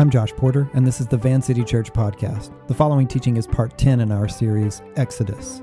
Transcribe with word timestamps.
I'm 0.00 0.08
Josh 0.08 0.32
Porter, 0.32 0.66
and 0.72 0.86
this 0.86 0.98
is 0.98 1.08
the 1.08 1.18
Van 1.18 1.42
City 1.42 1.62
Church 1.62 1.92
podcast. 1.92 2.52
The 2.68 2.74
following 2.74 3.06
teaching 3.06 3.36
is 3.36 3.46
part 3.46 3.76
10 3.76 4.00
in 4.00 4.10
our 4.10 4.28
series, 4.28 4.80
Exodus. 4.96 5.60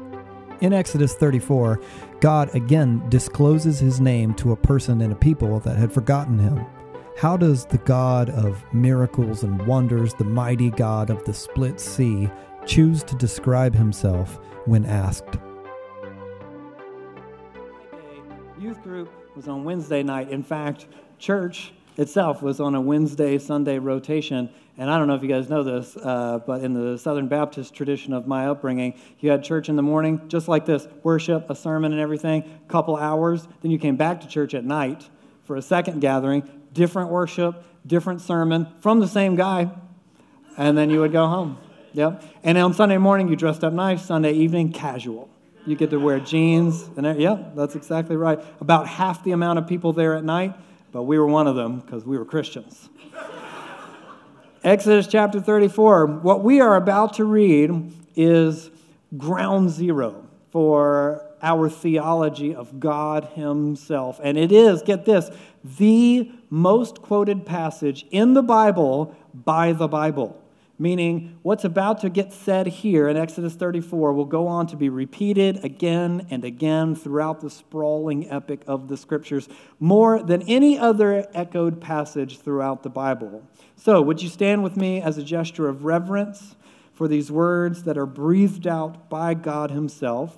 In 0.62 0.74
Exodus 0.74 1.16
34, 1.16 1.82
God 2.20 2.54
again 2.54 3.02
discloses 3.10 3.80
his 3.80 4.00
name 4.00 4.36
to 4.36 4.52
a 4.52 4.56
person 4.56 5.02
and 5.02 5.12
a 5.12 5.16
people 5.16 5.60
that 5.62 5.76
had 5.76 5.92
forgotten 5.92 6.38
him. 6.38 6.64
How 7.18 7.36
does 7.36 7.66
the 7.66 7.80
God 7.80 8.30
of 8.30 8.64
miracles 8.72 9.42
and 9.42 9.60
wonders, 9.66 10.14
the 10.14 10.24
mighty 10.24 10.70
God 10.70 11.10
of 11.10 11.26
the 11.26 11.34
split 11.34 11.80
sea, 11.80 12.30
choose 12.64 13.02
to 13.06 13.16
describe 13.16 13.74
himself 13.74 14.40
when 14.66 14.86
asked? 14.86 15.40
Youth 18.60 18.84
group 18.84 19.12
was 19.36 19.48
on 19.48 19.64
Wednesday 19.64 20.04
night. 20.04 20.30
In 20.30 20.44
fact, 20.44 20.86
church 21.18 21.74
itself 21.98 22.42
was 22.42 22.60
on 22.60 22.76
a 22.76 22.82
Wednesday 22.82 23.38
Sunday 23.38 23.80
rotation. 23.80 24.50
And 24.78 24.90
I 24.90 24.98
don't 24.98 25.08
know 25.08 25.16
if 25.16 25.24
you 25.24 25.28
guys 25.28 25.50
know 25.50 25.64
this, 25.64 25.98
uh, 25.98 26.40
but 26.46 26.64
in 26.64 26.74
the 26.74 26.98
Southern 26.98 27.28
Baptist 27.28 27.74
tradition 27.74 28.14
of 28.14 28.28
my 28.28 28.48
upbringing, 28.48 28.94
you 29.20 29.32
had 29.32 29.44
church 29.44 29.70
in 29.70 29.76
the 29.76 29.82
morning, 29.82 30.22
just 30.28 30.48
like 30.48 30.66
this 30.66 30.88
worship, 31.02 31.50
a 31.50 31.56
sermon, 31.56 31.92
and 31.92 32.00
everything, 32.00 32.44
a 32.44 32.72
couple 32.72 32.96
hours. 32.96 33.48
Then 33.62 33.72
you 33.72 33.80
came 33.80 33.96
back 33.96 34.22
to 34.22 34.28
church 34.28 34.54
at 34.54 34.64
night 34.64 35.10
for 35.46 35.56
a 35.56 35.62
second 35.62 36.00
gathering, 36.00 36.48
different 36.74 37.10
worship, 37.10 37.64
different 37.88 38.22
sermon 38.22 38.68
from 38.80 39.00
the 39.00 39.08
same 39.08 39.36
guy, 39.36 39.72
and 40.58 40.78
then 40.78 40.92
you 40.92 41.00
would 41.00 41.12
go 41.12 41.26
home. 41.26 41.58
Yep. 41.94 42.24
And 42.44 42.58
on 42.60 42.74
Sunday 42.76 42.98
morning, 43.00 43.30
you 43.30 43.36
dressed 43.36 43.64
up 43.64 43.74
nice, 43.74 44.06
Sunday 44.06 44.34
evening, 44.34 44.72
casual. 44.72 45.30
You 45.66 45.76
get 45.76 45.90
to 45.90 45.98
wear 45.98 46.20
jeans, 46.20 46.88
and 46.96 47.20
yep, 47.20 47.56
that's 47.56 47.76
exactly 47.76 48.16
right. 48.16 48.40
About 48.62 48.88
half 48.88 49.24
the 49.24 49.32
amount 49.32 49.58
of 49.58 49.68
people 49.68 49.94
there 49.94 50.14
at 50.14 50.24
night 50.24 50.54
but 50.98 51.04
we 51.04 51.20
were 51.20 51.28
one 51.28 51.46
of 51.46 51.56
them 51.56 51.80
because 51.80 52.04
we 52.04 52.18
were 52.18 52.26
Christians. 52.26 52.90
Exodus 54.64 55.06
chapter 55.06 55.40
34. 55.40 56.08
What 56.08 56.44
we 56.44 56.60
are 56.60 56.76
about 56.76 57.14
to 57.18 57.24
read 57.24 57.94
is 58.16 58.72
ground 59.16 59.70
zero 59.70 60.28
for 60.50 61.24
our 61.44 61.70
theology 61.70 62.56
of 62.56 62.80
God 62.80 63.26
Himself. 63.36 64.20
And 64.24 64.40
it 64.40 64.52
is, 64.52 64.82
get 64.82 65.06
this, 65.06 65.30
the 65.64 66.32
most 66.50 67.04
quoted 67.04 67.46
passage 67.46 68.08
in 68.10 68.34
the 68.34 68.42
Bible 68.42 69.16
by 69.36 69.74
the 69.74 69.88
Bible 69.88 70.44
meaning 70.80 71.40
what's 71.42 71.64
about 71.64 72.02
to 72.02 72.10
get 72.10 72.32
said 72.32 72.68
here 72.68 73.08
in 73.08 73.18
Exodus 73.18 73.56
34 73.56 74.14
will 74.14 74.26
go 74.26 74.48
on 74.48 74.68
to 74.68 74.76
be 74.76 74.90
repeated 74.90 75.64
again 75.64 76.28
and 76.30 76.44
again 76.44 76.96
throughout 76.96 77.42
the 77.42 77.50
sprawling 77.50 78.30
epic 78.30 78.62
of 78.68 78.88
the 78.88 78.98
scriptures, 78.98 79.50
more 79.80 80.22
than 80.22 80.42
any 80.44 80.78
other 80.78 81.28
echoed 81.34 81.82
passage 81.82 82.40
throughout 82.40 82.84
the 82.84 82.90
Bible. 82.90 83.44
So, 83.76 84.02
would 84.02 84.22
you 84.22 84.30
stand 84.30 84.64
with 84.64 84.78
me 84.78 85.02
as 85.02 85.18
a 85.18 85.24
gesture 85.24 85.68
of 85.68 85.86
reverence 85.86 86.56
for 86.94 87.08
these 87.08 87.32
words 87.32 87.84
that 87.84 87.98
are 87.98 88.06
breathed 88.06 88.68
out 88.68 89.10
by 89.10 89.34
God 89.34 89.72
Himself? 89.72 90.38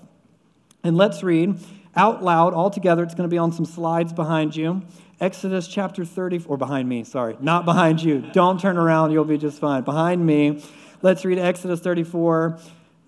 And 0.83 0.95
let's 0.95 1.23
read 1.23 1.59
out 1.95 2.23
loud 2.23 2.53
all 2.53 2.69
together. 2.69 3.03
It's 3.03 3.15
going 3.15 3.29
to 3.29 3.33
be 3.33 3.37
on 3.37 3.51
some 3.51 3.65
slides 3.65 4.13
behind 4.13 4.55
you. 4.55 4.83
Exodus 5.21 5.67
chapter 5.67 6.05
30, 6.05 6.45
or 6.47 6.55
behind 6.55 6.87
me, 6.87 7.03
sorry, 7.03 7.35
not 7.41 7.65
behind 7.65 8.01
you. 8.01 8.21
Don't 8.31 8.59
turn 8.59 8.77
around, 8.77 9.11
you'll 9.11 9.25
be 9.25 9.37
just 9.37 9.59
fine. 9.59 9.83
Behind 9.83 10.25
me, 10.25 10.63
let's 11.01 11.25
read 11.25 11.37
Exodus 11.37 11.81
34, 11.81 12.57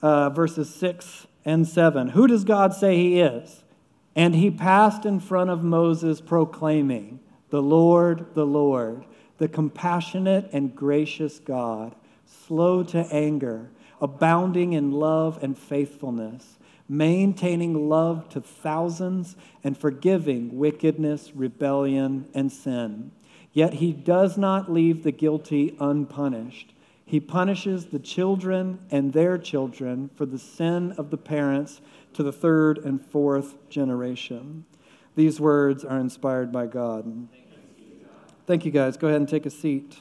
uh, 0.01 0.29
verses 0.31 0.73
6 0.75 1.27
and 1.45 1.65
7. 1.65 2.09
Who 2.09 2.27
does 2.27 2.43
God 2.43 2.73
say 2.73 2.97
he 2.97 3.21
is? 3.21 3.63
And 4.13 4.35
he 4.35 4.51
passed 4.51 5.05
in 5.05 5.21
front 5.21 5.49
of 5.49 5.63
Moses, 5.63 6.19
proclaiming, 6.19 7.21
The 7.49 7.61
Lord, 7.61 8.33
the 8.33 8.45
Lord, 8.45 9.05
the 9.37 9.47
compassionate 9.47 10.49
and 10.51 10.75
gracious 10.75 11.39
God, 11.39 11.95
slow 12.25 12.83
to 12.83 12.99
anger, 13.09 13.69
abounding 14.01 14.73
in 14.73 14.91
love 14.91 15.41
and 15.41 15.57
faithfulness 15.57 16.57
maintaining 16.91 17.87
love 17.87 18.27
to 18.27 18.41
thousands, 18.41 19.37
and 19.63 19.77
forgiving 19.77 20.57
wickedness, 20.57 21.31
rebellion, 21.33 22.27
and 22.33 22.51
sin. 22.51 23.09
Yet 23.53 23.75
he 23.75 23.93
does 23.93 24.37
not 24.37 24.69
leave 24.69 25.03
the 25.03 25.13
guilty 25.13 25.73
unpunished. 25.79 26.73
He 27.05 27.21
punishes 27.21 27.85
the 27.85 27.99
children 27.99 28.79
and 28.91 29.13
their 29.13 29.37
children 29.37 30.09
for 30.15 30.25
the 30.25 30.37
sin 30.37 30.91
of 30.97 31.11
the 31.11 31.17
parents 31.17 31.79
to 32.13 32.23
the 32.23 32.33
third 32.33 32.77
and 32.79 33.03
fourth 33.05 33.69
generation. 33.69 34.65
These 35.15 35.39
words 35.39 35.85
are 35.85 35.97
inspired 35.97 36.51
by 36.51 36.67
God. 36.67 37.29
Thank 38.45 38.65
you, 38.65 38.71
guys. 38.71 38.97
Go 38.97 39.07
ahead 39.07 39.21
and 39.21 39.29
take 39.29 39.45
a 39.45 39.49
seat. 39.49 39.97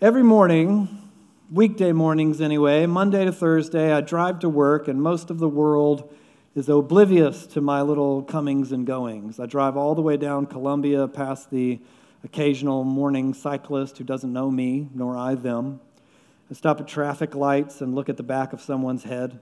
Every 0.00 0.24
morning, 0.24 0.88
weekday 1.50 1.92
mornings 1.92 2.40
anyway, 2.40 2.86
Monday 2.86 3.24
to 3.24 3.32
Thursday, 3.32 3.92
I 3.92 4.00
drive 4.00 4.38
to 4.40 4.48
work, 4.48 4.88
and 4.88 5.02
most 5.02 5.30
of 5.30 5.38
the 5.38 5.48
world 5.48 6.12
is 6.54 6.68
oblivious 6.68 7.46
to 7.48 7.60
my 7.60 7.82
little 7.82 8.22
comings 8.22 8.72
and 8.72 8.86
goings. 8.86 9.38
I 9.38 9.46
drive 9.46 9.76
all 9.76 9.94
the 9.94 10.02
way 10.02 10.16
down 10.16 10.46
Columbia 10.46 11.06
past 11.06 11.50
the 11.50 11.80
occasional 12.22 12.84
morning 12.84 13.34
cyclist 13.34 13.98
who 13.98 14.04
doesn't 14.04 14.32
know 14.32 14.50
me, 14.50 14.88
nor 14.94 15.18
I 15.18 15.34
them. 15.34 15.80
I 16.50 16.54
stop 16.54 16.80
at 16.80 16.88
traffic 16.88 17.34
lights 17.34 17.80
and 17.80 17.94
look 17.94 18.08
at 18.08 18.16
the 18.16 18.22
back 18.22 18.52
of 18.52 18.62
someone's 18.62 19.04
head. 19.04 19.38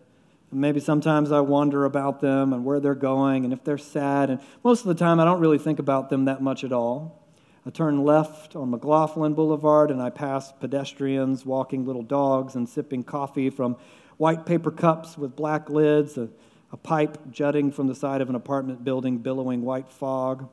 And 0.50 0.60
maybe 0.60 0.80
sometimes 0.80 1.30
I 1.30 1.40
wonder 1.40 1.84
about 1.84 2.20
them 2.20 2.52
and 2.52 2.64
where 2.64 2.80
they're 2.80 2.94
going 2.94 3.44
and 3.44 3.52
if 3.52 3.62
they're 3.62 3.78
sad. 3.78 4.28
And 4.28 4.40
most 4.64 4.80
of 4.80 4.86
the 4.86 4.94
time, 4.94 5.20
I 5.20 5.24
don't 5.24 5.40
really 5.40 5.58
think 5.58 5.78
about 5.78 6.10
them 6.10 6.24
that 6.24 6.42
much 6.42 6.64
at 6.64 6.72
all. 6.72 7.21
I 7.64 7.70
turn 7.70 8.02
left 8.02 8.56
on 8.56 8.72
McLoughlin 8.72 9.34
Boulevard 9.34 9.92
and 9.92 10.02
I 10.02 10.10
pass 10.10 10.50
pedestrians 10.50 11.46
walking 11.46 11.86
little 11.86 12.02
dogs 12.02 12.56
and 12.56 12.68
sipping 12.68 13.04
coffee 13.04 13.50
from 13.50 13.76
white 14.16 14.44
paper 14.44 14.72
cups 14.72 15.16
with 15.16 15.36
black 15.36 15.70
lids, 15.70 16.18
a, 16.18 16.28
a 16.72 16.76
pipe 16.76 17.18
jutting 17.30 17.70
from 17.70 17.86
the 17.86 17.94
side 17.94 18.20
of 18.20 18.28
an 18.28 18.34
apartment 18.34 18.82
building 18.82 19.18
billowing 19.18 19.62
white 19.62 19.88
fog. 19.88 20.48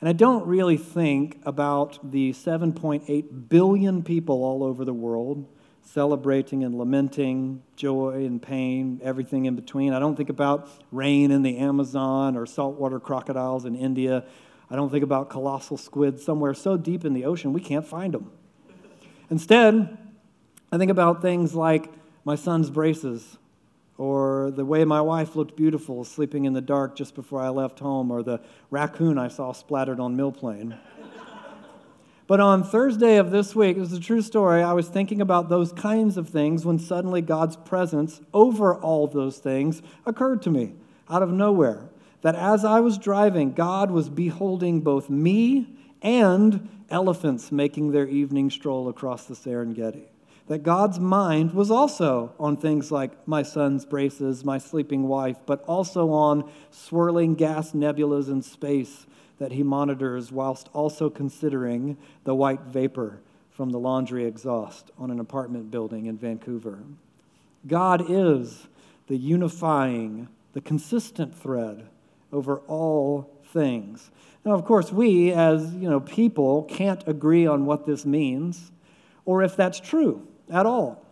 And 0.00 0.08
I 0.08 0.12
don't 0.12 0.46
really 0.46 0.76
think 0.76 1.40
about 1.44 1.98
the 2.12 2.30
7.8 2.32 3.48
billion 3.48 4.04
people 4.04 4.44
all 4.44 4.62
over 4.62 4.84
the 4.84 4.94
world 4.94 5.48
celebrating 5.84 6.62
and 6.62 6.78
lamenting, 6.78 7.60
joy 7.74 8.24
and 8.24 8.40
pain, 8.40 9.00
everything 9.02 9.46
in 9.46 9.56
between. 9.56 9.92
I 9.92 9.98
don't 9.98 10.14
think 10.14 10.30
about 10.30 10.68
rain 10.92 11.32
in 11.32 11.42
the 11.42 11.58
Amazon 11.58 12.36
or 12.36 12.46
saltwater 12.46 13.00
crocodiles 13.00 13.64
in 13.64 13.74
India 13.74 14.24
I 14.72 14.74
don't 14.74 14.88
think 14.88 15.04
about 15.04 15.28
colossal 15.28 15.76
squids 15.76 16.24
somewhere 16.24 16.54
so 16.54 16.78
deep 16.78 17.04
in 17.04 17.12
the 17.12 17.26
ocean 17.26 17.52
we 17.52 17.60
can't 17.60 17.86
find 17.86 18.14
them. 18.14 18.32
Instead, 19.28 19.98
I 20.72 20.78
think 20.78 20.90
about 20.90 21.20
things 21.20 21.54
like 21.54 21.92
my 22.24 22.36
son's 22.36 22.70
braces, 22.70 23.36
or 23.98 24.50
the 24.50 24.64
way 24.64 24.86
my 24.86 25.02
wife 25.02 25.36
looked 25.36 25.56
beautiful 25.56 26.04
sleeping 26.04 26.46
in 26.46 26.54
the 26.54 26.62
dark 26.62 26.96
just 26.96 27.14
before 27.14 27.42
I 27.42 27.50
left 27.50 27.80
home, 27.80 28.10
or 28.10 28.22
the 28.22 28.40
raccoon 28.70 29.18
I 29.18 29.28
saw 29.28 29.52
splattered 29.52 30.00
on 30.00 30.16
Mill 30.16 30.32
Plain. 30.32 30.78
but 32.26 32.40
on 32.40 32.64
Thursday 32.64 33.18
of 33.18 33.30
this 33.30 33.54
week, 33.54 33.76
it 33.76 33.80
was 33.80 33.92
a 33.92 34.00
true 34.00 34.22
story, 34.22 34.62
I 34.62 34.72
was 34.72 34.88
thinking 34.88 35.20
about 35.20 35.50
those 35.50 35.74
kinds 35.74 36.16
of 36.16 36.30
things 36.30 36.64
when 36.64 36.78
suddenly 36.78 37.20
God's 37.20 37.56
presence 37.56 38.22
over 38.32 38.74
all 38.74 39.06
those 39.06 39.36
things 39.36 39.82
occurred 40.06 40.40
to 40.42 40.50
me 40.50 40.72
out 41.10 41.22
of 41.22 41.30
nowhere 41.30 41.90
that 42.22 42.34
as 42.36 42.64
I 42.64 42.80
was 42.80 42.98
driving, 42.98 43.52
God 43.52 43.90
was 43.90 44.08
beholding 44.08 44.80
both 44.80 45.10
me 45.10 45.66
and 46.00 46.68
elephants 46.88 47.52
making 47.52 47.90
their 47.92 48.06
evening 48.06 48.50
stroll 48.50 48.88
across 48.88 49.24
the 49.24 49.34
Serengeti. 49.34 50.04
That 50.46 50.62
God's 50.62 50.98
mind 50.98 51.52
was 51.52 51.70
also 51.70 52.32
on 52.38 52.56
things 52.56 52.90
like 52.90 53.26
my 53.28 53.42
son's 53.42 53.84
braces, 53.84 54.44
my 54.44 54.58
sleeping 54.58 55.06
wife, 55.08 55.38
but 55.46 55.62
also 55.64 56.10
on 56.10 56.50
swirling 56.70 57.34
gas 57.34 57.72
nebulas 57.72 58.28
in 58.28 58.42
space 58.42 59.06
that 59.38 59.52
he 59.52 59.62
monitors 59.62 60.30
whilst 60.30 60.68
also 60.72 61.10
considering 61.10 61.96
the 62.24 62.34
white 62.34 62.62
vapor 62.62 63.20
from 63.50 63.70
the 63.70 63.78
laundry 63.78 64.24
exhaust 64.24 64.90
on 64.98 65.10
an 65.10 65.20
apartment 65.20 65.70
building 65.70 66.06
in 66.06 66.16
Vancouver. 66.16 66.78
God 67.66 68.10
is 68.10 68.66
the 69.06 69.16
unifying, 69.16 70.28
the 70.52 70.60
consistent 70.60 71.34
thread 71.34 71.88
over 72.32 72.58
all 72.66 73.30
things. 73.46 74.10
Now, 74.44 74.52
of 74.52 74.64
course, 74.64 74.90
we 74.92 75.32
as 75.32 75.74
you 75.74 75.88
know, 75.88 76.00
people 76.00 76.64
can't 76.64 77.06
agree 77.06 77.46
on 77.46 77.66
what 77.66 77.86
this 77.86 78.04
means 78.04 78.72
or 79.24 79.42
if 79.42 79.56
that's 79.56 79.78
true 79.78 80.26
at 80.50 80.66
all. 80.66 81.04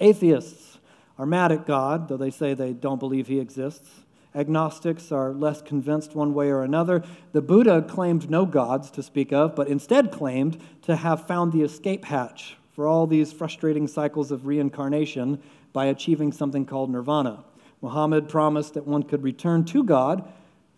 Atheists 0.00 0.78
are 1.18 1.26
mad 1.26 1.52
at 1.52 1.66
God, 1.66 2.08
though 2.08 2.16
they 2.16 2.30
say 2.30 2.54
they 2.54 2.72
don't 2.72 2.98
believe 2.98 3.28
he 3.28 3.38
exists. 3.38 3.88
Agnostics 4.34 5.12
are 5.12 5.32
less 5.32 5.62
convinced 5.62 6.16
one 6.16 6.34
way 6.34 6.48
or 6.48 6.62
another. 6.62 7.04
The 7.32 7.40
Buddha 7.40 7.82
claimed 7.82 8.28
no 8.28 8.44
gods 8.44 8.90
to 8.92 9.02
speak 9.02 9.32
of, 9.32 9.54
but 9.54 9.68
instead 9.68 10.10
claimed 10.10 10.60
to 10.82 10.96
have 10.96 11.28
found 11.28 11.52
the 11.52 11.62
escape 11.62 12.04
hatch 12.04 12.56
for 12.72 12.88
all 12.88 13.06
these 13.06 13.32
frustrating 13.32 13.86
cycles 13.86 14.32
of 14.32 14.46
reincarnation 14.46 15.40
by 15.72 15.86
achieving 15.86 16.32
something 16.32 16.66
called 16.66 16.90
nirvana. 16.90 17.44
Muhammad 17.84 18.30
promised 18.30 18.72
that 18.72 18.86
one 18.86 19.02
could 19.02 19.22
return 19.22 19.62
to 19.66 19.84
God 19.84 20.26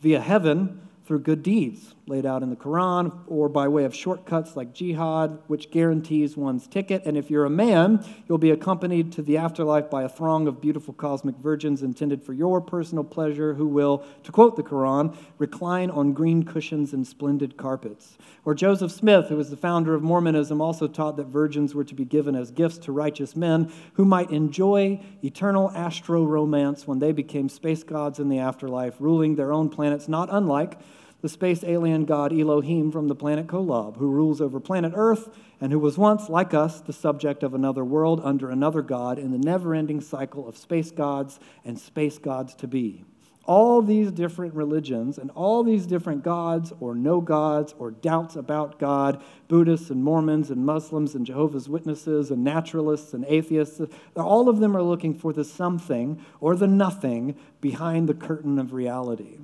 via 0.00 0.20
heaven 0.20 0.85
through 1.06 1.20
good 1.20 1.42
deeds 1.42 1.94
laid 2.08 2.26
out 2.26 2.42
in 2.42 2.50
the 2.50 2.56
Quran 2.56 3.12
or 3.26 3.48
by 3.48 3.66
way 3.66 3.84
of 3.84 3.94
shortcuts 3.94 4.56
like 4.56 4.72
jihad, 4.72 5.38
which 5.48 5.70
guarantees 5.70 6.36
one's 6.36 6.66
ticket. 6.66 7.04
And 7.04 7.16
if 7.16 7.30
you're 7.30 7.44
a 7.44 7.50
man, 7.50 8.04
you'll 8.28 8.38
be 8.38 8.50
accompanied 8.50 9.12
to 9.12 9.22
the 9.22 9.36
afterlife 9.36 9.90
by 9.90 10.04
a 10.04 10.08
throng 10.08 10.46
of 10.46 10.60
beautiful 10.60 10.94
cosmic 10.94 11.36
virgins 11.36 11.82
intended 11.82 12.22
for 12.22 12.32
your 12.32 12.60
personal 12.60 13.02
pleasure, 13.02 13.54
who 13.54 13.66
will, 13.66 14.04
to 14.22 14.30
quote 14.30 14.56
the 14.56 14.62
Quran, 14.62 15.16
recline 15.38 15.90
on 15.90 16.12
green 16.12 16.44
cushions 16.44 16.92
and 16.92 17.06
splendid 17.06 17.56
carpets. 17.56 18.18
Or 18.44 18.54
Joseph 18.54 18.92
Smith, 18.92 19.28
who 19.28 19.36
was 19.36 19.50
the 19.50 19.56
founder 19.56 19.94
of 19.94 20.02
Mormonism, 20.02 20.60
also 20.60 20.86
taught 20.86 21.16
that 21.16 21.26
virgins 21.26 21.74
were 21.74 21.84
to 21.84 21.94
be 21.94 22.04
given 22.04 22.36
as 22.36 22.52
gifts 22.52 22.78
to 22.78 22.92
righteous 22.92 23.34
men 23.34 23.72
who 23.94 24.04
might 24.04 24.30
enjoy 24.30 25.00
eternal 25.24 25.70
astro 25.72 26.24
romance 26.24 26.86
when 26.86 27.00
they 27.00 27.10
became 27.10 27.48
space 27.48 27.82
gods 27.82 28.20
in 28.20 28.28
the 28.28 28.38
afterlife, 28.38 28.94
ruling 29.00 29.34
their 29.34 29.52
own 29.52 29.68
planets, 29.68 30.06
not 30.06 30.28
unlike 30.30 30.78
the 31.26 31.30
space 31.30 31.64
alien 31.64 32.04
god 32.04 32.32
Elohim 32.32 32.92
from 32.92 33.08
the 33.08 33.14
planet 33.16 33.48
Kolob, 33.48 33.96
who 33.96 34.08
rules 34.08 34.40
over 34.40 34.60
planet 34.60 34.92
Earth 34.94 35.28
and 35.60 35.72
who 35.72 35.78
was 35.80 35.98
once, 35.98 36.28
like 36.28 36.54
us, 36.54 36.80
the 36.80 36.92
subject 36.92 37.42
of 37.42 37.52
another 37.52 37.84
world 37.84 38.20
under 38.22 38.48
another 38.48 38.80
god 38.80 39.18
in 39.18 39.32
the 39.32 39.38
never 39.38 39.74
ending 39.74 40.00
cycle 40.00 40.48
of 40.48 40.56
space 40.56 40.92
gods 40.92 41.40
and 41.64 41.80
space 41.80 42.18
gods 42.18 42.54
to 42.54 42.68
be. 42.68 43.02
All 43.44 43.82
these 43.82 44.12
different 44.12 44.54
religions 44.54 45.18
and 45.18 45.32
all 45.32 45.64
these 45.64 45.84
different 45.84 46.22
gods 46.22 46.72
or 46.78 46.94
no 46.94 47.20
gods 47.20 47.74
or 47.76 47.90
doubts 47.90 48.36
about 48.36 48.78
God, 48.78 49.20
Buddhists 49.48 49.90
and 49.90 50.04
Mormons 50.04 50.52
and 50.52 50.64
Muslims 50.64 51.16
and 51.16 51.26
Jehovah's 51.26 51.68
Witnesses 51.68 52.30
and 52.30 52.44
naturalists 52.44 53.14
and 53.14 53.24
atheists, 53.24 53.80
all 54.14 54.48
of 54.48 54.60
them 54.60 54.76
are 54.76 54.82
looking 54.82 55.12
for 55.12 55.32
the 55.32 55.42
something 55.42 56.24
or 56.40 56.54
the 56.54 56.68
nothing 56.68 57.34
behind 57.60 58.08
the 58.08 58.14
curtain 58.14 58.60
of 58.60 58.72
reality. 58.72 59.38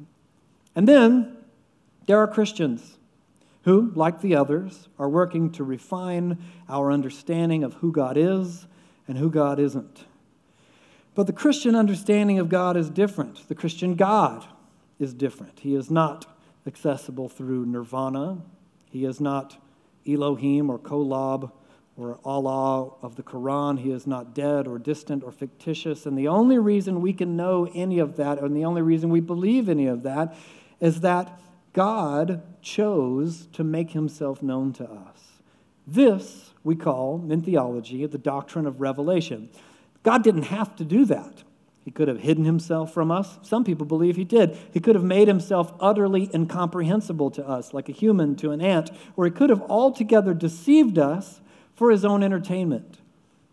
And 0.76 0.86
then 0.86 1.38
there 2.06 2.18
are 2.18 2.26
Christians 2.26 2.98
who, 3.64 3.92
like 3.94 4.20
the 4.20 4.34
others, 4.34 4.88
are 4.98 5.08
working 5.08 5.50
to 5.52 5.64
refine 5.64 6.38
our 6.68 6.90
understanding 6.90 7.62
of 7.62 7.74
who 7.74 7.92
God 7.92 8.16
is 8.16 8.66
and 9.06 9.18
who 9.18 9.30
God 9.30 9.58
isn't. 9.58 10.04
But 11.14 11.26
the 11.26 11.32
Christian 11.32 11.76
understanding 11.76 12.38
of 12.38 12.48
God 12.48 12.76
is 12.76 12.88
different. 12.90 13.46
The 13.48 13.54
Christian 13.54 13.94
God 13.94 14.46
is 14.98 15.14
different. 15.14 15.60
He 15.60 15.74
is 15.74 15.90
not 15.90 16.26
accessible 16.66 17.28
through 17.28 17.66
nirvana, 17.66 18.38
He 18.90 19.04
is 19.04 19.20
not 19.20 19.58
Elohim 20.06 20.70
or 20.70 20.78
Kolob 20.78 21.50
or 21.96 22.18
Allah 22.24 22.94
of 23.02 23.16
the 23.16 23.22
Quran. 23.22 23.78
He 23.78 23.90
is 23.90 24.06
not 24.06 24.34
dead 24.34 24.66
or 24.66 24.78
distant 24.78 25.22
or 25.22 25.30
fictitious. 25.30 26.06
And 26.06 26.16
the 26.16 26.28
only 26.28 26.58
reason 26.58 27.00
we 27.00 27.12
can 27.12 27.36
know 27.36 27.70
any 27.74 27.98
of 27.98 28.16
that, 28.16 28.38
and 28.38 28.56
the 28.56 28.64
only 28.64 28.82
reason 28.82 29.10
we 29.10 29.20
believe 29.20 29.68
any 29.68 29.86
of 29.86 30.02
that, 30.04 30.34
is 30.80 31.02
that 31.02 31.40
God 31.72 32.42
chose 32.60 33.48
to 33.52 33.64
make 33.64 33.90
himself 33.90 34.42
known 34.42 34.72
to 34.74 34.84
us. 34.84 35.40
This 35.86 36.50
we 36.64 36.76
call, 36.76 37.24
in 37.30 37.40
theology, 37.40 38.06
the 38.06 38.18
doctrine 38.18 38.66
of 38.66 38.80
revelation. 38.80 39.48
God 40.02 40.22
didn't 40.22 40.44
have 40.44 40.76
to 40.76 40.84
do 40.84 41.04
that. 41.06 41.42
He 41.84 41.90
could 41.90 42.06
have 42.06 42.20
hidden 42.20 42.44
himself 42.44 42.94
from 42.94 43.10
us. 43.10 43.38
Some 43.42 43.64
people 43.64 43.86
believe 43.86 44.14
he 44.14 44.24
did. 44.24 44.56
He 44.72 44.78
could 44.78 44.94
have 44.94 45.04
made 45.04 45.26
himself 45.26 45.72
utterly 45.80 46.30
incomprehensible 46.32 47.30
to 47.32 47.46
us, 47.46 47.74
like 47.74 47.88
a 47.88 47.92
human 47.92 48.36
to 48.36 48.52
an 48.52 48.60
ant, 48.60 48.90
or 49.16 49.24
he 49.24 49.32
could 49.32 49.50
have 49.50 49.62
altogether 49.62 50.34
deceived 50.34 50.98
us 50.98 51.40
for 51.74 51.90
his 51.90 52.04
own 52.04 52.22
entertainment. 52.22 52.98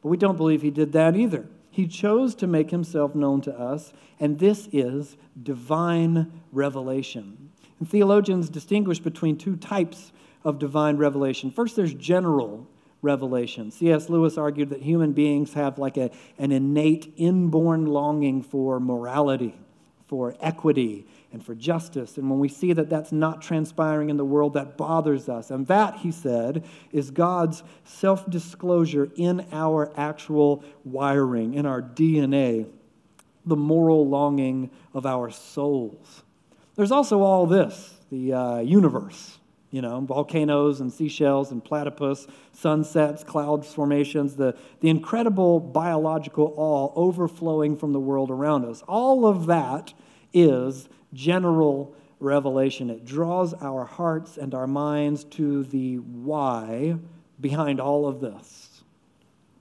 But 0.04 0.10
we 0.10 0.18
don't 0.18 0.38
believe 0.38 0.62
he 0.62 0.70
did 0.70 0.92
that 0.92 1.16
either. 1.16 1.48
He 1.72 1.88
chose 1.88 2.36
to 2.36 2.48
make 2.48 2.70
himself 2.70 3.16
known 3.16 3.42
to 3.42 3.58
us, 3.58 3.94
and 4.20 4.38
this 4.38 4.70
is 4.72 5.18
divine 5.42 6.32
revelation. 6.52 7.39
And 7.80 7.90
theologians 7.90 8.50
distinguish 8.50 9.00
between 9.00 9.38
two 9.38 9.56
types 9.56 10.12
of 10.44 10.60
divine 10.60 10.98
revelation. 10.98 11.52
First, 11.52 11.76
there's 11.76 11.94
general 11.94 12.68
revelation. 13.02 13.72
C.S. 13.72 14.10
Lewis 14.10 14.38
argued 14.38 14.70
that 14.70 14.82
human 14.82 15.14
beings 15.14 15.54
have 15.54 15.78
like 15.78 15.98
a, 15.98 16.12
an 16.38 16.52
innate 16.52 17.14
inborn 17.16 17.86
longing 17.86 18.42
for 18.42 18.80
morality, 18.80 19.56
for 20.08 20.36
equity, 20.42 21.06
and 21.32 21.46
for 21.46 21.56
justice. 21.56 22.18
And 22.18 22.30
when 22.30 22.40
we 22.40 22.50
see 22.50 22.74
that 22.74 22.90
that's 22.90 23.12
not 23.12 23.42
transpiring 23.42 24.10
in 24.10 24.18
the 24.18 24.26
world, 24.26 24.54
that 24.54 24.76
bothers 24.78 25.30
us. 25.30 25.52
And 25.52 25.68
that, 25.68 25.98
he 25.98 26.12
said, 26.12 26.66
is 26.92 27.12
God's 27.12 27.64
self 27.86 28.30
disclosure 28.30 29.10
in 29.16 29.46
our 29.52 29.92
actual 29.96 30.64
wiring, 30.84 31.54
in 31.54 31.66
our 31.66 31.82
DNA, 31.82 32.68
the 33.46 33.56
moral 33.56 34.08
longing 34.08 34.70
of 34.94 35.06
our 35.06 35.30
souls. 35.30 36.24
There's 36.80 36.94
also 36.94 37.24
all 37.24 37.46
this 37.46 37.98
the 38.10 38.32
uh, 38.32 38.60
universe 38.60 39.38
you 39.70 39.82
know, 39.82 40.00
volcanoes 40.00 40.80
and 40.80 40.94
seashells 40.94 41.52
and 41.52 41.62
platypus, 41.62 42.26
sunsets, 42.54 43.22
cloud 43.22 43.66
formations, 43.66 44.38
the, 44.38 44.56
the 44.80 44.88
incredible 44.90 45.60
biological 45.60 46.54
awe 46.56 46.94
overflowing 46.96 47.76
from 47.76 47.92
the 47.92 48.00
world 48.00 48.32
around 48.32 48.64
us. 48.64 48.82
All 48.88 49.26
of 49.26 49.46
that 49.48 49.94
is 50.34 50.88
general 51.14 51.94
revelation. 52.22 52.90
It 52.90 53.04
draws 53.04 53.54
our 53.56 53.84
hearts 53.84 54.38
and 54.38 54.56
our 54.56 54.66
minds 54.66 55.26
to 55.26 55.66
the 55.66 55.98
why 55.98 56.96
behind 57.42 57.82
all 57.82 58.08
of 58.08 58.22
this. 58.22 58.84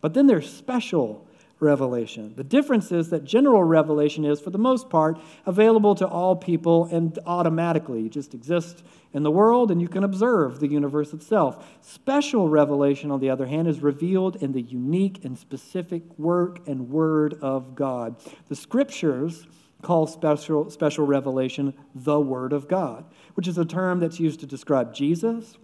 But 0.00 0.14
then 0.14 0.28
there's 0.28 0.48
special 0.48 1.27
revelation. 1.60 2.34
The 2.36 2.44
difference 2.44 2.92
is 2.92 3.10
that 3.10 3.24
general 3.24 3.64
revelation 3.64 4.24
is, 4.24 4.40
for 4.40 4.50
the 4.50 4.58
most 4.58 4.88
part, 4.88 5.18
available 5.46 5.94
to 5.96 6.06
all 6.06 6.36
people 6.36 6.86
and 6.86 7.18
automatically. 7.26 8.02
You 8.02 8.08
just 8.08 8.34
exist 8.34 8.82
in 9.12 9.22
the 9.22 9.30
world 9.30 9.70
and 9.70 9.80
you 9.80 9.88
can 9.88 10.04
observe 10.04 10.60
the 10.60 10.68
universe 10.68 11.12
itself. 11.12 11.66
Special 11.80 12.48
revelation, 12.48 13.10
on 13.10 13.20
the 13.20 13.30
other 13.30 13.46
hand, 13.46 13.66
is 13.66 13.80
revealed 13.80 14.36
in 14.36 14.52
the 14.52 14.62
unique 14.62 15.24
and 15.24 15.36
specific 15.38 16.02
work 16.18 16.66
and 16.68 16.90
word 16.90 17.34
of 17.40 17.74
God. 17.74 18.16
The 18.48 18.56
scriptures 18.56 19.46
call 19.82 20.06
special, 20.06 20.70
special 20.70 21.06
revelation 21.06 21.74
the 21.94 22.20
Word 22.20 22.52
of 22.52 22.68
God, 22.68 23.04
which 23.34 23.46
is 23.46 23.58
a 23.58 23.64
term 23.64 24.00
that's 24.00 24.18
used 24.18 24.40
to 24.40 24.46
describe 24.46 24.92
Jesus. 24.92 25.56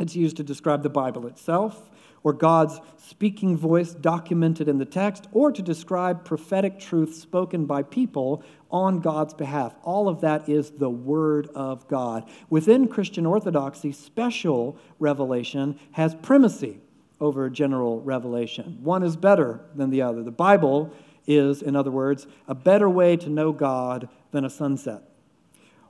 It's 0.00 0.16
used 0.16 0.36
to 0.38 0.42
describe 0.42 0.82
the 0.82 0.88
Bible 0.88 1.26
itself 1.26 1.90
or 2.24 2.32
God's 2.32 2.80
speaking 2.96 3.56
voice 3.56 3.92
documented 3.92 4.66
in 4.66 4.78
the 4.78 4.84
text, 4.84 5.28
or 5.30 5.52
to 5.52 5.62
describe 5.62 6.24
prophetic 6.24 6.80
truth 6.80 7.14
spoken 7.14 7.66
by 7.66 7.82
people 7.82 8.42
on 8.70 8.98
God's 8.98 9.34
behalf. 9.34 9.76
All 9.84 10.08
of 10.08 10.22
that 10.22 10.48
is 10.48 10.70
the 10.70 10.90
Word 10.90 11.48
of 11.54 11.86
God. 11.86 12.28
Within 12.50 12.88
Christian 12.88 13.26
orthodoxy, 13.26 13.92
special 13.92 14.76
revelation 14.98 15.78
has 15.92 16.14
primacy 16.16 16.80
over 17.20 17.48
general 17.50 18.00
revelation. 18.00 18.78
One 18.82 19.02
is 19.02 19.16
better 19.16 19.60
than 19.74 19.90
the 19.90 20.02
other. 20.02 20.22
The 20.22 20.32
Bible 20.32 20.92
is, 21.26 21.62
in 21.62 21.76
other 21.76 21.90
words, 21.90 22.26
a 22.48 22.54
better 22.54 22.88
way 22.88 23.16
to 23.18 23.28
know 23.28 23.52
God 23.52 24.08
than 24.30 24.44
a 24.44 24.50
sunset. 24.50 25.02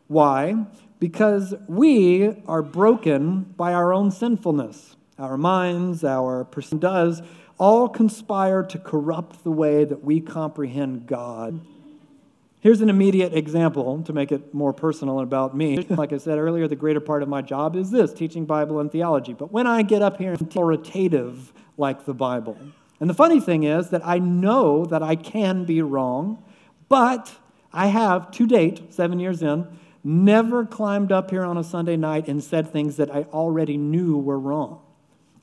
Why? 0.08 0.66
Because 0.98 1.54
we 1.66 2.42
are 2.46 2.62
broken 2.62 3.54
by 3.56 3.72
our 3.72 3.92
own 3.92 4.10
sinfulness 4.10 4.96
our 5.18 5.36
minds, 5.36 6.04
our 6.04 6.44
person 6.44 6.78
does, 6.78 7.22
all 7.58 7.88
conspire 7.88 8.62
to 8.64 8.78
corrupt 8.78 9.44
the 9.44 9.50
way 9.50 9.84
that 9.84 10.02
we 10.02 10.20
comprehend 10.20 11.06
God. 11.06 11.60
Here's 12.60 12.80
an 12.80 12.88
immediate 12.88 13.34
example 13.34 14.02
to 14.04 14.12
make 14.14 14.32
it 14.32 14.54
more 14.54 14.72
personal 14.72 15.20
about 15.20 15.54
me. 15.54 15.86
Like 15.90 16.14
I 16.14 16.16
said 16.16 16.38
earlier, 16.38 16.66
the 16.66 16.76
greater 16.76 17.00
part 17.00 17.22
of 17.22 17.28
my 17.28 17.42
job 17.42 17.76
is 17.76 17.90
this 17.90 18.12
teaching 18.12 18.46
Bible 18.46 18.80
and 18.80 18.90
theology. 18.90 19.34
But 19.34 19.52
when 19.52 19.66
I 19.66 19.82
get 19.82 20.00
up 20.00 20.16
here 20.16 20.32
and 20.32 20.40
authoritative 20.40 21.52
like 21.76 22.06
the 22.06 22.14
Bible, 22.14 22.56
and 23.00 23.10
the 23.10 23.14
funny 23.14 23.38
thing 23.38 23.64
is 23.64 23.90
that 23.90 24.00
I 24.06 24.18
know 24.18 24.86
that 24.86 25.02
I 25.02 25.14
can 25.14 25.66
be 25.66 25.82
wrong, 25.82 26.42
but 26.88 27.34
I 27.70 27.88
have 27.88 28.30
to 28.30 28.46
date, 28.46 28.94
seven 28.94 29.18
years 29.18 29.42
in, 29.42 29.66
never 30.02 30.64
climbed 30.64 31.12
up 31.12 31.30
here 31.30 31.44
on 31.44 31.58
a 31.58 31.64
Sunday 31.64 31.96
night 31.96 32.28
and 32.28 32.42
said 32.42 32.70
things 32.70 32.96
that 32.96 33.14
I 33.14 33.24
already 33.24 33.76
knew 33.76 34.16
were 34.16 34.38
wrong. 34.38 34.80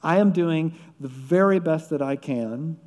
I 0.04 0.18
am 0.18 0.32
doing 0.32 0.76
the 1.00 1.08
very 1.08 1.60
best 1.60 1.90
that 1.92 2.02
I 2.02 2.16
can, 2.16 2.78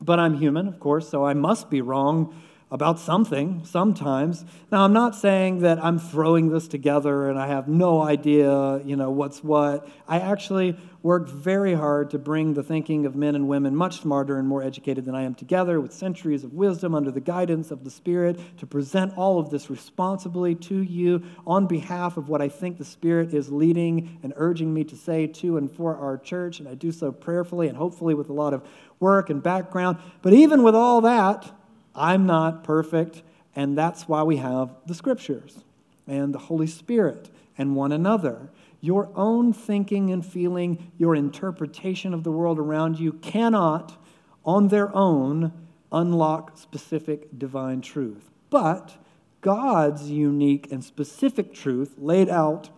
but 0.00 0.18
I'm 0.18 0.38
human, 0.38 0.68
of 0.68 0.80
course, 0.80 1.08
so 1.08 1.24
I 1.24 1.34
must 1.34 1.70
be 1.70 1.80
wrong 1.80 2.34
about 2.72 2.98
something 2.98 3.62
sometimes. 3.66 4.46
Now, 4.72 4.82
I'm 4.82 4.94
not 4.94 5.14
saying 5.14 5.58
that 5.58 5.84
I'm 5.84 5.98
throwing 5.98 6.48
this 6.48 6.66
together 6.66 7.28
and 7.28 7.38
I 7.38 7.46
have 7.48 7.68
no 7.68 8.00
idea, 8.00 8.80
you 8.82 8.96
know, 8.96 9.10
what's 9.10 9.44
what. 9.44 9.86
I 10.08 10.20
actually 10.20 10.78
worked 11.02 11.28
very 11.28 11.74
hard 11.74 12.08
to 12.12 12.18
bring 12.18 12.54
the 12.54 12.62
thinking 12.62 13.04
of 13.04 13.14
men 13.14 13.34
and 13.34 13.46
women 13.46 13.76
much 13.76 14.00
smarter 14.00 14.38
and 14.38 14.48
more 14.48 14.62
educated 14.62 15.04
than 15.04 15.14
I 15.14 15.24
am 15.24 15.34
together 15.34 15.82
with 15.82 15.92
centuries 15.92 16.44
of 16.44 16.54
wisdom 16.54 16.94
under 16.94 17.10
the 17.10 17.20
guidance 17.20 17.70
of 17.70 17.84
the 17.84 17.90
Spirit 17.90 18.40
to 18.56 18.66
present 18.66 19.18
all 19.18 19.38
of 19.38 19.50
this 19.50 19.68
responsibly 19.68 20.54
to 20.54 20.80
you 20.80 21.22
on 21.46 21.66
behalf 21.66 22.16
of 22.16 22.30
what 22.30 22.40
I 22.40 22.48
think 22.48 22.78
the 22.78 22.86
Spirit 22.86 23.34
is 23.34 23.52
leading 23.52 24.18
and 24.22 24.32
urging 24.36 24.72
me 24.72 24.84
to 24.84 24.96
say 24.96 25.26
to 25.26 25.58
and 25.58 25.70
for 25.70 25.94
our 25.94 26.16
church. 26.16 26.58
And 26.58 26.66
I 26.66 26.74
do 26.74 26.90
so 26.90 27.12
prayerfully 27.12 27.68
and 27.68 27.76
hopefully 27.76 28.14
with 28.14 28.30
a 28.30 28.32
lot 28.32 28.54
of 28.54 28.66
work 28.98 29.28
and 29.28 29.42
background. 29.42 29.98
But 30.22 30.32
even 30.32 30.62
with 30.62 30.74
all 30.74 31.02
that, 31.02 31.52
I'm 31.94 32.26
not 32.26 32.64
perfect, 32.64 33.22
and 33.54 33.76
that's 33.76 34.08
why 34.08 34.22
we 34.22 34.36
have 34.38 34.74
the 34.86 34.94
scriptures. 34.94 35.58
and 36.06 36.34
the 36.34 36.38
Holy 36.38 36.66
Spirit 36.66 37.30
and 37.56 37.76
one 37.76 37.92
another. 37.92 38.50
Your 38.80 39.10
own 39.14 39.52
thinking 39.52 40.10
and 40.10 40.24
feeling, 40.24 40.90
your 40.98 41.14
interpretation 41.14 42.12
of 42.12 42.24
the 42.24 42.32
world 42.32 42.58
around 42.58 42.98
you 42.98 43.12
cannot, 43.12 44.02
on 44.44 44.68
their 44.68 44.94
own, 44.94 45.52
unlock 45.92 46.58
specific 46.58 47.38
divine 47.38 47.80
truth. 47.80 48.30
But 48.50 48.96
God's 49.40 50.10
unique 50.10 50.70
and 50.72 50.82
specific 50.82 51.54
truth 51.54 51.94
laid 51.96 52.28
out 52.28 52.70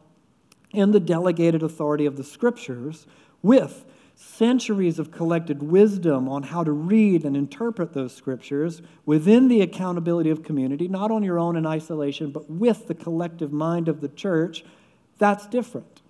in 0.72 0.90
the 0.90 1.00
delegated 1.00 1.62
authority 1.62 2.04
of 2.04 2.16
the 2.16 2.24
scriptures 2.24 3.06
with 3.42 3.84
centuries 4.14 4.98
of 4.98 5.10
collected 5.10 5.62
wisdom 5.62 6.28
on 6.28 6.44
how 6.44 6.64
to 6.64 6.72
read 6.72 7.24
and 7.24 7.36
interpret 7.36 7.92
those 7.92 8.14
scriptures 8.14 8.82
within 9.04 9.48
the 9.48 9.60
accountability 9.60 10.30
of 10.30 10.42
community, 10.42 10.88
not 10.88 11.10
on 11.10 11.22
your 11.22 11.38
own 11.38 11.56
in 11.56 11.66
isolation, 11.66 12.30
but 12.30 12.48
with 12.50 12.86
the 12.86 12.94
collective 12.94 13.52
mind 13.52 13.88
of 13.88 14.00
the 14.00 14.08
church, 14.08 14.64
that's 15.18 15.46
different. 15.46 16.00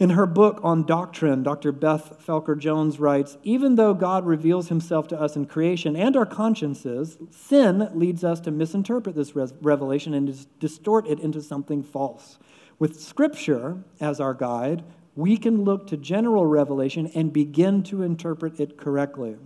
In 0.00 0.10
her 0.10 0.24
book 0.24 0.60
on 0.62 0.86
doctrine, 0.86 1.42
Dr. 1.42 1.72
Beth 1.72 2.24
Felker 2.26 2.58
Jones 2.58 2.98
writes 2.98 3.36
Even 3.42 3.74
though 3.74 3.92
God 3.92 4.24
reveals 4.24 4.68
himself 4.68 5.08
to 5.08 5.20
us 5.20 5.36
in 5.36 5.44
creation 5.44 5.94
and 5.94 6.16
our 6.16 6.24
consciences, 6.24 7.18
sin 7.30 7.90
leads 7.92 8.24
us 8.24 8.40
to 8.40 8.50
misinterpret 8.50 9.14
this 9.14 9.34
revelation 9.34 10.14
and 10.14 10.46
distort 10.58 11.06
it 11.06 11.20
into 11.20 11.42
something 11.42 11.82
false. 11.82 12.38
With 12.78 12.98
Scripture 12.98 13.84
as 14.00 14.20
our 14.20 14.32
guide, 14.32 14.84
we 15.16 15.36
can 15.36 15.64
look 15.64 15.86
to 15.88 15.96
general 15.96 16.46
revelation 16.46 17.10
and 17.14 17.32
begin 17.32 17.82
to 17.84 18.02
interpret 18.02 18.60
it 18.60 18.76
correctly. 18.76 19.36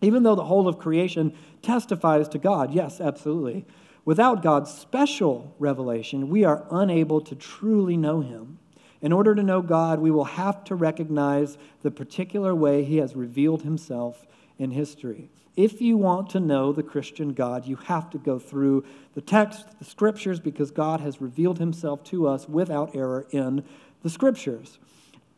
Even 0.00 0.22
though 0.22 0.34
the 0.34 0.44
whole 0.44 0.68
of 0.68 0.78
creation 0.78 1.32
testifies 1.62 2.28
to 2.28 2.38
God, 2.38 2.72
yes, 2.72 3.00
absolutely. 3.00 3.64
Without 4.04 4.42
God's 4.42 4.72
special 4.72 5.54
revelation, 5.58 6.28
we 6.28 6.44
are 6.44 6.66
unable 6.70 7.20
to 7.20 7.36
truly 7.36 7.96
know 7.96 8.20
Him. 8.20 8.58
In 9.00 9.12
order 9.12 9.34
to 9.34 9.42
know 9.42 9.62
God, 9.62 10.00
we 10.00 10.10
will 10.10 10.24
have 10.24 10.64
to 10.64 10.74
recognize 10.74 11.56
the 11.82 11.90
particular 11.90 12.54
way 12.54 12.84
He 12.84 12.96
has 12.96 13.14
revealed 13.14 13.62
Himself 13.62 14.26
in 14.58 14.72
history. 14.72 15.30
If 15.56 15.82
you 15.82 15.98
want 15.98 16.30
to 16.30 16.40
know 16.40 16.72
the 16.72 16.82
Christian 16.82 17.34
God, 17.34 17.66
you 17.66 17.76
have 17.76 18.08
to 18.10 18.18
go 18.18 18.38
through 18.38 18.84
the 19.14 19.20
text, 19.20 19.78
the 19.78 19.84
scriptures, 19.84 20.40
because 20.40 20.70
God 20.70 21.00
has 21.00 21.20
revealed 21.20 21.58
himself 21.58 22.02
to 22.04 22.26
us 22.26 22.48
without 22.48 22.96
error 22.96 23.26
in 23.30 23.62
the 24.02 24.10
scriptures. 24.10 24.78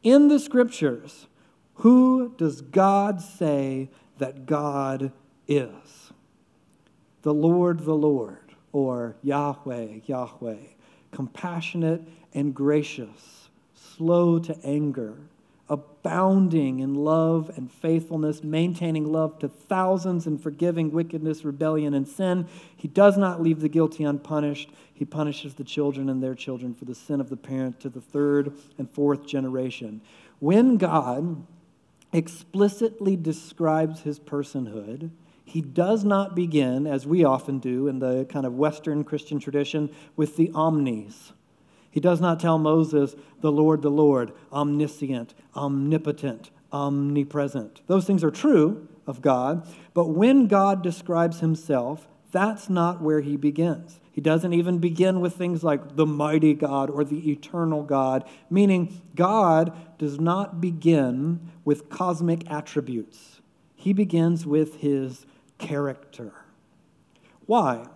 In 0.02 0.28
the 0.28 0.38
scriptures, 0.38 1.26
who 1.74 2.34
does 2.36 2.60
God 2.60 3.20
say 3.20 3.90
that 4.18 4.46
God 4.46 5.12
is? 5.48 6.12
The 7.22 7.34
Lord, 7.34 7.80
the 7.80 7.94
Lord, 7.94 8.54
or 8.72 9.16
Yahweh, 9.22 10.00
Yahweh, 10.06 10.56
compassionate 11.10 12.02
and 12.34 12.54
gracious, 12.54 13.48
slow 13.74 14.38
to 14.40 14.58
anger 14.64 15.16
abounding 15.68 16.80
in 16.80 16.94
love 16.94 17.50
and 17.56 17.70
faithfulness, 17.70 18.44
maintaining 18.44 19.10
love 19.10 19.38
to 19.38 19.48
thousands 19.48 20.26
and 20.26 20.42
forgiving 20.42 20.90
wickedness, 20.92 21.44
rebellion, 21.44 21.94
and 21.94 22.06
sin. 22.06 22.46
He 22.76 22.88
does 22.88 23.16
not 23.16 23.42
leave 23.42 23.60
the 23.60 23.68
guilty 23.68 24.04
unpunished. 24.04 24.70
He 24.92 25.04
punishes 25.04 25.54
the 25.54 25.64
children 25.64 26.10
and 26.10 26.22
their 26.22 26.34
children 26.34 26.74
for 26.74 26.84
the 26.84 26.94
sin 26.94 27.20
of 27.20 27.30
the 27.30 27.36
parent 27.36 27.80
to 27.80 27.88
the 27.88 28.00
third 28.00 28.52
and 28.78 28.90
fourth 28.90 29.26
generation. 29.26 30.02
When 30.38 30.76
God 30.76 31.46
explicitly 32.12 33.16
describes 33.16 34.02
his 34.02 34.20
personhood, 34.20 35.10
he 35.46 35.62
does 35.62 36.04
not 36.04 36.34
begin, 36.34 36.86
as 36.86 37.06
we 37.06 37.24
often 37.24 37.58
do 37.58 37.88
in 37.88 37.98
the 37.98 38.26
kind 38.26 38.44
of 38.44 38.54
Western 38.54 39.04
Christian 39.04 39.38
tradition, 39.38 39.90
with 40.16 40.36
the 40.36 40.50
omnis 40.54 41.32
he 41.94 42.00
does 42.00 42.20
not 42.20 42.40
tell 42.40 42.58
Moses, 42.58 43.14
the 43.40 43.52
Lord, 43.52 43.80
the 43.80 43.88
Lord, 43.88 44.32
omniscient, 44.52 45.32
omnipotent, 45.56 46.50
omnipresent. 46.72 47.82
Those 47.86 48.04
things 48.04 48.24
are 48.24 48.30
true 48.30 48.88
of 49.06 49.22
God, 49.22 49.66
but 49.92 50.08
when 50.08 50.46
God 50.46 50.82
describes 50.82 51.40
himself, 51.40 52.08
that's 52.32 52.68
not 52.68 53.00
where 53.00 53.20
he 53.20 53.36
begins. 53.36 54.00
He 54.10 54.20
doesn't 54.20 54.52
even 54.52 54.78
begin 54.78 55.20
with 55.20 55.34
things 55.34 55.64
like 55.64 55.96
the 55.96 56.06
mighty 56.06 56.54
God 56.54 56.88
or 56.88 57.04
the 57.04 57.30
eternal 57.30 57.82
God, 57.82 58.24
meaning 58.48 59.02
God 59.14 59.72
does 59.98 60.20
not 60.20 60.60
begin 60.60 61.50
with 61.64 61.88
cosmic 61.88 62.48
attributes. 62.50 63.40
He 63.74 63.92
begins 63.92 64.46
with 64.46 64.76
his 64.76 65.26
character. 65.58 66.32
Why? 67.46 67.86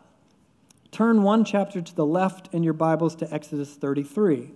Turn 0.91 1.23
one 1.23 1.45
chapter 1.45 1.81
to 1.81 1.95
the 1.95 2.07
left 2.07 2.53
in 2.53 2.63
your 2.63 2.73
Bibles 2.73 3.15
to 3.17 3.33
Exodus 3.33 3.75
33. 3.75 4.51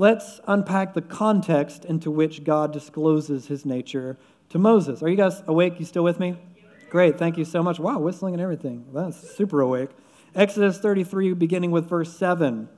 Let's 0.00 0.40
unpack 0.46 0.94
the 0.94 1.02
context 1.02 1.84
into 1.84 2.08
which 2.08 2.44
God 2.44 2.72
discloses 2.72 3.48
his 3.48 3.66
nature 3.66 4.16
to 4.50 4.58
Moses. 4.58 5.02
Are 5.02 5.08
you 5.08 5.16
guys 5.16 5.42
awake? 5.48 5.80
You 5.80 5.84
still 5.84 6.04
with 6.04 6.20
me? 6.20 6.36
Great, 6.88 7.18
thank 7.18 7.36
you 7.36 7.44
so 7.44 7.64
much. 7.64 7.80
Wow, 7.80 7.98
whistling 7.98 8.32
and 8.34 8.40
everything. 8.40 8.86
That's 8.94 9.18
super 9.36 9.60
awake. 9.60 9.90
Exodus 10.36 10.78
33, 10.78 11.32
beginning 11.32 11.72
with 11.72 11.88
verse 11.88 12.16
7. 12.16 12.68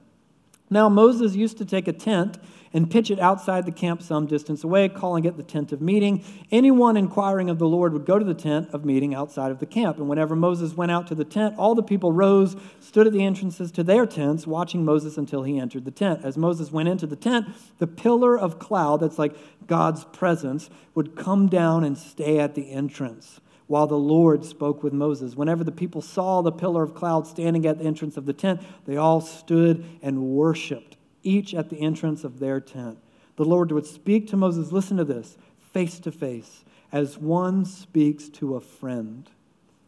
Now, 0.72 0.88
Moses 0.88 1.34
used 1.34 1.58
to 1.58 1.64
take 1.64 1.88
a 1.88 1.92
tent 1.92 2.38
and 2.72 2.88
pitch 2.88 3.10
it 3.10 3.18
outside 3.18 3.66
the 3.66 3.72
camp 3.72 4.00
some 4.00 4.26
distance 4.26 4.62
away, 4.62 4.88
calling 4.88 5.24
it 5.24 5.36
the 5.36 5.42
tent 5.42 5.72
of 5.72 5.80
meeting. 5.80 6.22
Anyone 6.52 6.96
inquiring 6.96 7.50
of 7.50 7.58
the 7.58 7.66
Lord 7.66 7.92
would 7.92 8.06
go 8.06 8.20
to 8.20 8.24
the 8.24 8.34
tent 8.34 8.68
of 8.72 8.84
meeting 8.84 9.12
outside 9.12 9.50
of 9.50 9.58
the 9.58 9.66
camp. 9.66 9.98
And 9.98 10.08
whenever 10.08 10.36
Moses 10.36 10.76
went 10.76 10.92
out 10.92 11.08
to 11.08 11.16
the 11.16 11.24
tent, 11.24 11.56
all 11.58 11.74
the 11.74 11.82
people 11.82 12.12
rose, 12.12 12.54
stood 12.78 13.08
at 13.08 13.12
the 13.12 13.24
entrances 13.24 13.72
to 13.72 13.82
their 13.82 14.06
tents, 14.06 14.46
watching 14.46 14.84
Moses 14.84 15.18
until 15.18 15.42
he 15.42 15.58
entered 15.58 15.84
the 15.84 15.90
tent. 15.90 16.20
As 16.22 16.36
Moses 16.36 16.70
went 16.70 16.88
into 16.88 17.08
the 17.08 17.16
tent, 17.16 17.48
the 17.78 17.88
pillar 17.88 18.38
of 18.38 18.60
cloud, 18.60 19.00
that's 19.00 19.18
like 19.18 19.34
God's 19.66 20.04
presence, 20.04 20.70
would 20.94 21.16
come 21.16 21.48
down 21.48 21.82
and 21.82 21.98
stay 21.98 22.38
at 22.38 22.54
the 22.54 22.70
entrance 22.70 23.40
while 23.70 23.86
the 23.86 23.96
Lord 23.96 24.44
spoke 24.44 24.82
with 24.82 24.92
Moses. 24.92 25.36
Whenever 25.36 25.62
the 25.62 25.70
people 25.70 26.02
saw 26.02 26.42
the 26.42 26.50
pillar 26.50 26.82
of 26.82 26.92
cloud 26.92 27.28
standing 27.28 27.64
at 27.66 27.78
the 27.78 27.84
entrance 27.84 28.16
of 28.16 28.26
the 28.26 28.32
tent, 28.32 28.60
they 28.84 28.96
all 28.96 29.20
stood 29.20 29.84
and 30.02 30.20
worshiped, 30.20 30.96
each 31.22 31.54
at 31.54 31.70
the 31.70 31.80
entrance 31.80 32.24
of 32.24 32.40
their 32.40 32.58
tent. 32.58 32.98
The 33.36 33.44
Lord 33.44 33.70
would 33.70 33.86
speak 33.86 34.26
to 34.26 34.36
Moses, 34.36 34.72
listen 34.72 34.96
to 34.96 35.04
this, 35.04 35.38
face 35.60 36.00
to 36.00 36.10
face, 36.10 36.64
as 36.90 37.16
one 37.16 37.64
speaks 37.64 38.28
to 38.30 38.56
a 38.56 38.60
friend. 38.60 39.30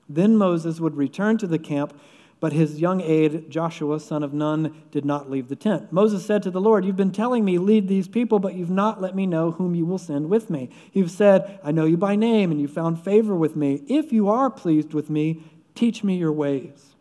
Then 0.09 0.37
Moses 0.37 0.79
would 0.79 0.97
return 0.97 1.37
to 1.39 1.49
the 1.49 1.59
camp 1.59 1.93
but 2.43 2.53
his 2.53 2.81
young 2.81 3.01
aide, 3.01 3.49
Joshua, 3.49 4.01
son 4.01 4.25
of 4.25 4.35
Nun, 4.35 4.75
did 4.91 5.05
not 5.05 5.31
leave 5.31 5.47
the 5.47 5.55
tent. 5.55 5.93
Moses 5.93 6.27
said 6.27 6.43
to 6.43 6.51
the 6.51 6.61
Lord, 6.61 6.85
You've 6.85 6.97
been 6.97 7.13
telling 7.13 7.45
me, 7.45 7.57
lead 7.57 7.87
these 7.87 8.09
people, 8.09 8.41
but 8.41 8.55
you've 8.55 8.69
not 8.69 9.01
let 9.01 9.15
me 9.15 9.27
know 9.27 9.53
whom 9.53 9.77
you 9.77 9.87
will 9.87 9.97
send 9.97 10.29
with 10.29 10.51
me. 10.51 10.69
You've 10.93 11.13
said, 11.13 11.61
I 11.63 11.71
know 11.71 11.85
you 11.85 11.97
by 11.97 12.17
name, 12.17 12.51
and 12.51 12.61
you 12.61 12.67
found 12.67 13.05
favor 13.05 13.37
with 13.37 13.55
me. 13.55 13.85
If 13.87 14.13
you 14.13 14.29
are 14.29 14.51
pleased 14.51 14.93
with 14.93 15.09
me, 15.09 15.45
teach 15.77 16.03
me 16.03 16.17
your 16.17 16.33
ways, 16.33 16.97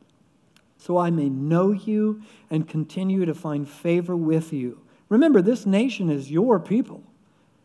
so 0.77 1.00
I 1.00 1.10
may 1.10 1.27
know 1.27 1.71
you 1.71 2.21
and 2.51 2.69
continue 2.69 3.25
to 3.25 3.33
find 3.33 3.67
favor 3.67 4.15
with 4.15 4.53
you. 4.53 4.79
Remember, 5.10 5.41
this 5.41 5.65
nation 5.65 6.12
is 6.12 6.29
your 6.29 6.60
people. 6.60 7.01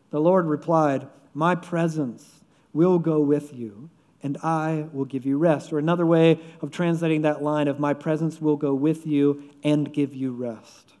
The 0.09 0.19
Lord 0.19 0.47
replied, 0.47 1.07
My 1.35 1.53
presence 1.53 2.39
will 2.73 2.97
go 2.97 3.19
with 3.19 3.53
you 3.53 3.91
and 4.27 4.37
I 4.43 4.87
will 4.91 5.05
give 5.05 5.25
you 5.25 5.37
rest. 5.37 5.71
Or 5.71 5.79
another 5.79 6.05
way 6.05 6.37
of 6.61 6.69
translating 6.69 7.21
that 7.21 7.41
line 7.41 7.69
of, 7.69 7.79
My 7.79 7.93
presence 7.93 8.41
will 8.41 8.57
go 8.57 8.73
with 8.73 9.07
you 9.07 9.41
and 9.63 9.93
give 9.93 10.13
you 10.13 10.33
rest. 10.33 10.91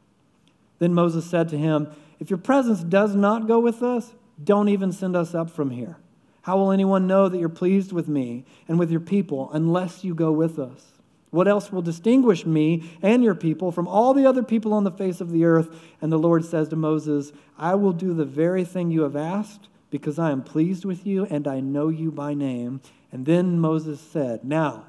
Then 0.79 0.93
Moses 0.93 1.29
said 1.29 1.49
to 1.49 1.57
him, 1.57 1.89
If 2.21 2.29
your 2.29 2.37
presence 2.37 2.81
does 2.81 3.15
not 3.15 3.45
go 3.45 3.59
with 3.59 3.83
us, 3.83 4.13
don't 4.41 4.69
even 4.69 4.93
send 4.93 5.17
us 5.17 5.35
up 5.35 5.49
from 5.49 5.71
here. 5.71 5.97
How 6.43 6.57
will 6.57 6.71
anyone 6.71 7.05
know 7.05 7.27
that 7.27 7.37
you're 7.37 7.49
pleased 7.49 7.91
with 7.91 8.07
me 8.07 8.45
and 8.65 8.79
with 8.79 8.91
your 8.91 9.01
people 9.01 9.49
unless 9.51 10.05
you 10.05 10.15
go 10.15 10.31
with 10.31 10.57
us? 10.57 10.93
What 11.29 11.49
else 11.49 11.69
will 11.69 11.81
distinguish 11.81 12.45
me 12.45 12.89
and 13.01 13.25
your 13.25 13.35
people 13.35 13.73
from 13.73 13.89
all 13.89 14.13
the 14.13 14.25
other 14.25 14.41
people 14.41 14.73
on 14.73 14.85
the 14.85 14.91
face 14.91 15.19
of 15.19 15.31
the 15.31 15.43
earth? 15.43 15.67
And 16.01 16.13
the 16.13 16.17
Lord 16.17 16.45
says 16.45 16.69
to 16.69 16.77
Moses, 16.77 17.33
I 17.57 17.75
will 17.75 17.91
do 17.91 18.13
the 18.13 18.23
very 18.23 18.63
thing 18.63 18.89
you 18.89 19.01
have 19.01 19.17
asked 19.17 19.67
because 19.89 20.17
I 20.17 20.31
am 20.31 20.43
pleased 20.43 20.85
with 20.85 21.05
you 21.05 21.25
and 21.25 21.45
I 21.45 21.59
know 21.59 21.89
you 21.89 22.09
by 22.09 22.33
name. 22.33 22.79
And 23.11 23.25
then 23.25 23.59
Moses 23.59 23.99
said, 23.99 24.43
Now, 24.43 24.85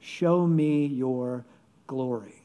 show 0.00 0.46
me 0.46 0.86
your 0.86 1.44
glory. 1.86 2.42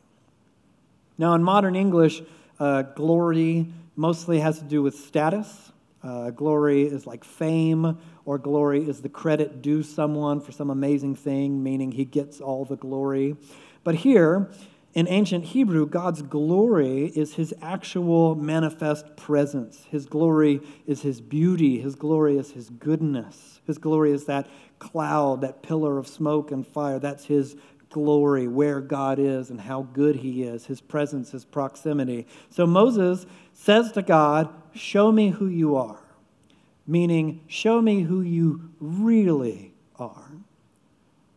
Now, 1.18 1.34
in 1.36 1.44
modern 1.44 1.76
English, 1.76 2.22
uh, 2.60 2.82
glory 2.82 3.68
mostly 3.96 4.40
has 4.40 4.60
to 4.60 4.66
do 4.66 4.82
with 4.82 4.96
status. 4.96 5.72
Uh, 6.04 6.32
glory 6.32 6.84
is 6.84 7.08
like 7.08 7.24
fame, 7.24 7.98
or 8.26 8.38
glory 8.38 8.88
is 8.88 9.02
the 9.02 9.10
credit 9.10 9.62
due 9.62 9.84
someone 9.84 10.42
for 10.42 10.52
some 10.52 10.70
amazing 10.70 11.16
thing, 11.16 11.64
meaning 11.64 11.92
he 11.92 12.04
gets 12.04 12.42
all 12.42 12.66
the 12.66 12.76
glory. 12.76 13.38
But 13.84 13.96
here, 13.96 14.50
in 14.94 15.08
ancient 15.08 15.46
Hebrew, 15.46 15.88
God's 15.88 16.22
glory 16.22 17.06
is 17.16 17.36
his 17.36 17.54
actual 17.62 18.36
manifest 18.36 19.16
presence. 19.16 19.86
His 19.90 20.06
glory 20.06 20.62
is 20.86 21.02
his 21.02 21.22
beauty. 21.22 21.80
His 21.80 21.96
glory 21.96 22.38
is 22.38 22.52
his 22.52 22.70
goodness. 22.70 23.53
His 23.66 23.78
glory 23.78 24.12
is 24.12 24.26
that 24.26 24.48
cloud, 24.80 25.42
that 25.42 25.64
pillar 25.64 25.98
of 25.98 26.08
smoke 26.08 26.52
and 26.52 26.66
fire. 26.66 27.00
That's 27.00 27.26
his 27.26 27.56
glory, 27.90 28.48
where 28.48 28.82
God 28.82 29.20
is 29.20 29.50
and 29.50 29.62
how 29.62 29.84
good 29.94 30.18
he 30.18 30.44
is, 30.44 30.66
his 30.66 30.82
presence, 30.82 31.32
his 31.32 31.46
proximity. 31.46 32.28
So 32.50 32.66
Moses 32.66 33.26
says 33.54 33.92
to 33.94 34.02
God, 34.02 34.50
Show 34.74 35.12
me 35.12 35.30
who 35.30 35.48
you 35.48 35.76
are, 35.76 36.00
meaning, 36.88 37.42
Show 37.48 37.82
me 37.82 38.02
who 38.02 38.22
you 38.22 38.72
really 38.80 39.74
are. 39.98 40.32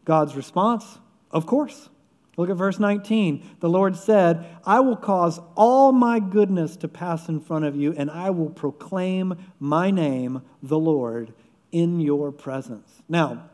God's 0.04 0.34
response, 0.34 0.98
Of 1.30 1.46
course. 1.46 1.90
Look 2.36 2.50
at 2.50 2.56
verse 2.56 2.78
19. 2.78 3.56
The 3.60 3.68
Lord 3.68 3.96
said, 3.96 4.46
I 4.64 4.80
will 4.80 4.96
cause 4.96 5.40
all 5.56 5.92
my 5.92 6.20
goodness 6.20 6.76
to 6.78 6.88
pass 6.88 7.28
in 7.28 7.40
front 7.40 7.64
of 7.64 7.76
you, 7.76 7.94
and 7.96 8.10
I 8.10 8.28
will 8.30 8.50
proclaim 8.50 9.36
my 9.58 9.90
name, 9.90 10.42
the 10.62 10.78
Lord, 10.78 11.32
in 11.76 12.00
your 12.00 12.32
presence. 12.32 13.02
Now, 13.06 13.50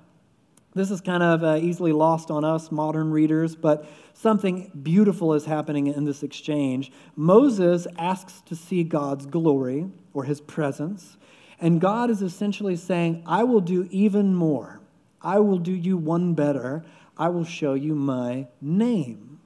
this 0.76 0.92
is 0.92 1.00
kind 1.00 1.24
of 1.24 1.42
uh, 1.42 1.56
easily 1.56 1.90
lost 1.90 2.30
on 2.30 2.44
us 2.44 2.70
modern 2.70 3.10
readers, 3.10 3.56
but 3.56 3.84
something 4.14 4.70
beautiful 4.80 5.34
is 5.34 5.44
happening 5.44 5.88
in 5.88 6.04
this 6.04 6.22
exchange. 6.22 6.92
Moses 7.16 7.88
asks 7.98 8.40
to 8.42 8.54
see 8.54 8.84
God's 8.84 9.26
glory 9.26 9.90
or 10.14 10.22
his 10.22 10.40
presence, 10.40 11.16
and 11.60 11.80
God 11.80 12.10
is 12.10 12.22
essentially 12.22 12.76
saying, 12.76 13.24
I 13.26 13.42
will 13.42 13.60
do 13.60 13.88
even 13.90 14.36
more. 14.36 14.78
I 15.20 15.40
will 15.40 15.58
do 15.58 15.72
you 15.72 15.96
one 15.96 16.34
better. 16.34 16.84
I 17.18 17.28
will 17.28 17.44
show 17.44 17.74
you 17.74 17.96
my 17.96 18.46
name. 18.60 19.40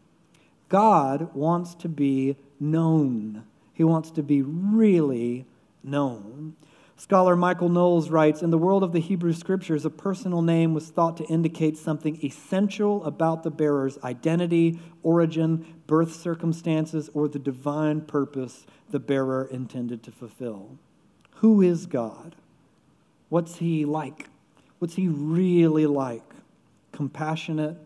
God 0.68 1.34
wants 1.34 1.74
to 1.76 1.88
be 1.88 2.36
known, 2.60 3.44
He 3.72 3.84
wants 3.84 4.10
to 4.10 4.22
be 4.22 4.42
really 4.42 5.46
known. 5.82 6.56
Scholar 6.98 7.36
Michael 7.36 7.68
Knowles 7.68 8.08
writes 8.08 8.42
In 8.42 8.50
the 8.50 8.56
world 8.56 8.82
of 8.82 8.92
the 8.92 9.00
Hebrew 9.00 9.34
Scriptures, 9.34 9.84
a 9.84 9.90
personal 9.90 10.40
name 10.40 10.72
was 10.72 10.88
thought 10.88 11.18
to 11.18 11.24
indicate 11.24 11.76
something 11.76 12.18
essential 12.24 13.04
about 13.04 13.42
the 13.42 13.50
bearer's 13.50 13.98
identity, 14.02 14.80
origin, 15.02 15.74
birth 15.86 16.14
circumstances, 16.14 17.10
or 17.12 17.28
the 17.28 17.38
divine 17.38 18.00
purpose 18.00 18.66
the 18.90 18.98
bearer 18.98 19.46
intended 19.50 20.02
to 20.04 20.10
fulfill. 20.10 20.78
Who 21.36 21.60
is 21.60 21.84
God? 21.84 22.34
What's 23.28 23.56
he 23.56 23.84
like? 23.84 24.30
What's 24.78 24.94
he 24.94 25.08
really 25.08 25.86
like? 25.86 26.24
Compassionate, 26.92 27.76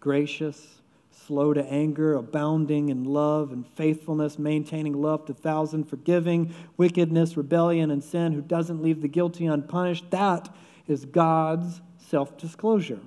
gracious, 0.00 0.80
slow 1.26 1.52
to 1.52 1.64
anger, 1.64 2.14
abounding 2.14 2.88
in 2.88 3.04
love 3.04 3.52
and 3.52 3.66
faithfulness, 3.66 4.38
maintaining 4.38 4.92
love 4.92 5.24
to 5.26 5.34
thousand, 5.34 5.84
forgiving 5.84 6.54
wickedness, 6.76 7.36
rebellion, 7.36 7.90
and 7.90 8.02
sin, 8.02 8.32
who 8.32 8.40
doesn't 8.40 8.82
leave 8.82 9.02
the 9.02 9.08
guilty 9.08 9.46
unpunished. 9.46 10.10
That 10.10 10.54
is 10.86 11.04
God's 11.04 11.80
self 11.98 12.36
disclosure. 12.36 13.00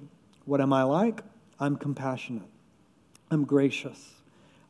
What 0.46 0.62
am 0.62 0.74
I 0.74 0.84
like? 0.84 1.22
I'm 1.60 1.76
compassionate. 1.76 2.50
I'm 3.30 3.44
gracious. 3.44 4.14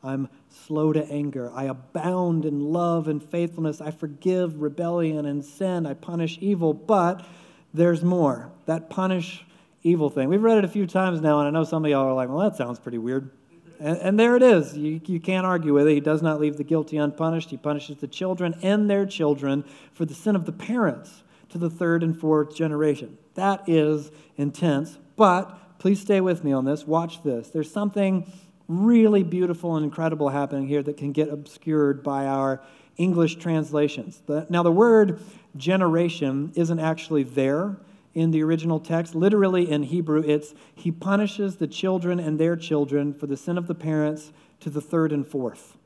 I'm 0.02 0.28
slow 0.48 0.92
to 0.92 1.04
anger. 1.10 1.50
I 1.52 1.64
abound 1.64 2.44
in 2.44 2.60
love 2.60 3.08
and 3.08 3.22
faithfulness. 3.22 3.80
I 3.80 3.90
forgive 3.90 4.60
rebellion 4.60 5.26
and 5.26 5.44
sin. 5.44 5.86
I 5.86 5.94
punish 5.94 6.38
evil. 6.40 6.72
But 6.72 7.26
there's 7.74 8.02
more. 8.02 8.50
That 8.66 8.90
punish 8.90 9.44
evil 9.82 10.10
thing. 10.10 10.28
We've 10.28 10.42
read 10.42 10.58
it 10.58 10.64
a 10.64 10.68
few 10.68 10.86
times 10.86 11.20
now, 11.20 11.40
and 11.40 11.48
I 11.48 11.50
know 11.50 11.64
some 11.64 11.84
of 11.84 11.90
y'all 11.90 12.06
are 12.06 12.14
like, 12.14 12.28
well, 12.28 12.38
that 12.48 12.56
sounds 12.56 12.78
pretty 12.78 12.98
weird. 12.98 13.30
And, 13.80 13.98
and, 13.98 14.20
there 14.20 14.36
it 14.36 14.42
is. 14.42 14.76
You, 14.76 15.00
you 15.06 15.20
can't 15.20 15.46
argue 15.46 15.74
with 15.74 15.86
it. 15.86 15.94
He 15.94 16.00
does 16.00 16.22
not 16.22 16.40
leave 16.40 16.56
the 16.56 16.64
guilty 16.64 16.96
unpunished. 16.96 17.50
He 17.50 17.56
punishes 17.56 17.98
the 17.98 18.08
children 18.08 18.58
and 18.62 18.90
their 18.90 19.06
children 19.06 19.64
for 19.92 20.04
the 20.04 20.14
sin 20.14 20.34
of 20.34 20.46
the 20.46 20.52
parents 20.52 21.22
to 21.50 21.58
the 21.58 21.70
third 21.70 22.02
and 22.02 22.18
fourth 22.18 22.54
generation. 22.54 23.18
That 23.34 23.68
is 23.68 24.10
intense. 24.36 24.98
But 25.16 25.78
please 25.78 26.00
stay 26.00 26.20
with 26.20 26.44
me 26.44 26.52
on 26.52 26.64
this. 26.64 26.86
Watch 26.86 27.22
this. 27.22 27.48
There's 27.50 27.70
something 27.70 28.30
really 28.66 29.22
beautiful 29.22 29.76
and 29.76 29.84
incredible 29.84 30.28
happening 30.28 30.66
here 30.66 30.82
that 30.82 30.96
can 30.96 31.12
get 31.12 31.28
obscured 31.28 32.02
by 32.02 32.26
our 32.26 32.60
English 32.96 33.36
translations. 33.36 34.20
Now, 34.50 34.62
the 34.62 34.72
word 34.72 35.20
generation 35.56 36.52
isn't 36.54 36.78
actually 36.78 37.22
there 37.22 37.76
in 38.18 38.30
the 38.30 38.42
original 38.42 38.80
text. 38.80 39.14
Literally 39.14 39.70
in 39.70 39.84
Hebrew, 39.84 40.22
it's 40.26 40.54
He 40.74 40.90
punishes 40.90 41.56
the 41.56 41.66
children 41.66 42.18
and 42.18 42.38
their 42.38 42.56
children 42.56 43.14
for 43.14 43.26
the 43.26 43.36
sin 43.36 43.56
of 43.56 43.66
the 43.66 43.74
parents 43.74 44.32
to 44.60 44.70
the 44.70 44.80
third 44.80 45.12
and 45.12 45.26
fourth. 45.26 45.76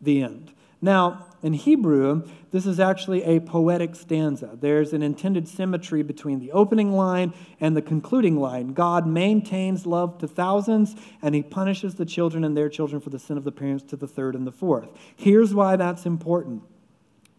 The 0.00 0.22
end. 0.22 0.52
Now, 0.84 1.26
in 1.44 1.52
Hebrew, 1.52 2.28
this 2.50 2.66
is 2.66 2.80
actually 2.80 3.22
a 3.22 3.40
poetic 3.40 3.94
stanza. 3.94 4.58
There's 4.60 4.92
an 4.92 5.02
intended 5.02 5.46
symmetry 5.46 6.02
between 6.02 6.40
the 6.40 6.50
opening 6.50 6.92
line 6.92 7.34
and 7.60 7.76
the 7.76 7.82
concluding 7.82 8.36
line. 8.36 8.72
God 8.72 9.06
maintains 9.06 9.86
love 9.86 10.18
to 10.18 10.28
thousands, 10.28 10.96
and 11.22 11.36
he 11.36 11.42
punishes 11.42 11.94
the 11.94 12.04
children 12.04 12.42
and 12.42 12.56
their 12.56 12.68
children 12.68 13.00
for 13.00 13.10
the 13.10 13.18
sin 13.20 13.36
of 13.36 13.44
the 13.44 13.52
parents 13.52 13.84
to 13.90 13.96
the 13.96 14.08
third 14.08 14.34
and 14.34 14.44
the 14.44 14.52
fourth. 14.52 14.88
Here's 15.14 15.54
why 15.54 15.76
that's 15.76 16.04
important. 16.04 16.62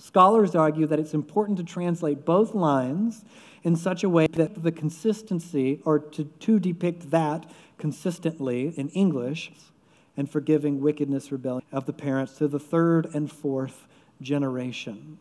Scholars 0.04 0.54
argue 0.54 0.86
that 0.88 1.00
it's 1.00 1.14
important 1.14 1.58
to 1.58 1.64
translate 1.64 2.26
both 2.26 2.54
lines 2.54 3.24
in 3.64 3.78
such 3.78 4.04
a 4.04 4.10
way 4.10 4.28
that 4.28 4.62
the 4.62 4.72
consistency, 4.72 5.80
or 5.86 5.98
to, 5.98 6.26
to 6.26 6.60
depict 6.60 7.10
that 7.12 7.50
consistently 7.78 8.74
in 8.76 8.90
English, 8.90 9.54
and 10.18 10.30
forgiving 10.30 10.82
wickedness, 10.82 11.32
rebellion 11.32 11.64
of 11.72 11.86
the 11.86 11.94
parents 11.94 12.34
to 12.34 12.50
the 12.50 12.60
third 12.60 13.16
and 13.16 13.32
fourth 13.32 13.88
generation. 14.22 15.20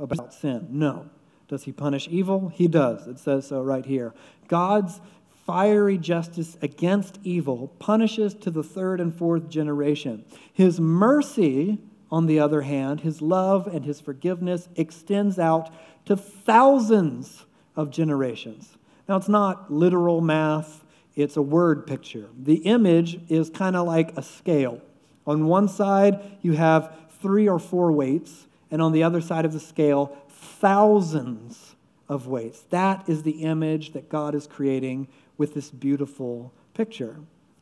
About 0.00 0.32
sin, 0.32 0.68
no. 0.70 1.10
Does 1.48 1.64
he 1.64 1.72
punish 1.72 2.06
evil? 2.08 2.52
He 2.54 2.68
does. 2.68 3.08
It 3.08 3.18
says 3.18 3.48
so 3.48 3.62
right 3.62 3.84
here. 3.84 4.14
God's 4.46 5.00
fiery 5.44 5.98
justice 5.98 6.56
against 6.62 7.18
evil 7.24 7.66
punishes 7.80 8.32
to 8.34 8.50
the 8.52 8.62
third 8.62 9.00
and 9.00 9.12
fourth 9.12 9.48
generation. 9.48 10.24
His 10.52 10.78
mercy, 10.78 11.80
on 12.12 12.26
the 12.26 12.38
other 12.38 12.60
hand, 12.60 13.00
his 13.00 13.22
love 13.22 13.66
and 13.66 13.86
his 13.86 13.98
forgiveness 13.98 14.68
extends 14.76 15.38
out 15.38 15.70
to 16.04 16.14
thousands 16.14 17.46
of 17.74 17.90
generations. 17.90 18.76
Now, 19.08 19.16
it's 19.16 19.30
not 19.30 19.72
literal 19.72 20.20
math, 20.20 20.84
it's 21.16 21.38
a 21.38 21.42
word 21.42 21.86
picture. 21.86 22.28
The 22.38 22.56
image 22.56 23.18
is 23.30 23.48
kind 23.48 23.74
of 23.74 23.86
like 23.86 24.16
a 24.16 24.22
scale. 24.22 24.82
On 25.26 25.46
one 25.46 25.68
side, 25.68 26.20
you 26.42 26.52
have 26.52 26.94
three 27.22 27.48
or 27.48 27.58
four 27.58 27.90
weights, 27.90 28.46
and 28.70 28.82
on 28.82 28.92
the 28.92 29.02
other 29.02 29.22
side 29.22 29.46
of 29.46 29.54
the 29.54 29.60
scale, 29.60 30.16
thousands 30.28 31.76
of 32.08 32.26
weights. 32.26 32.60
That 32.70 33.08
is 33.08 33.22
the 33.22 33.42
image 33.42 33.92
that 33.92 34.10
God 34.10 34.34
is 34.34 34.46
creating 34.46 35.08
with 35.38 35.54
this 35.54 35.70
beautiful 35.70 36.52
picture. 36.74 37.16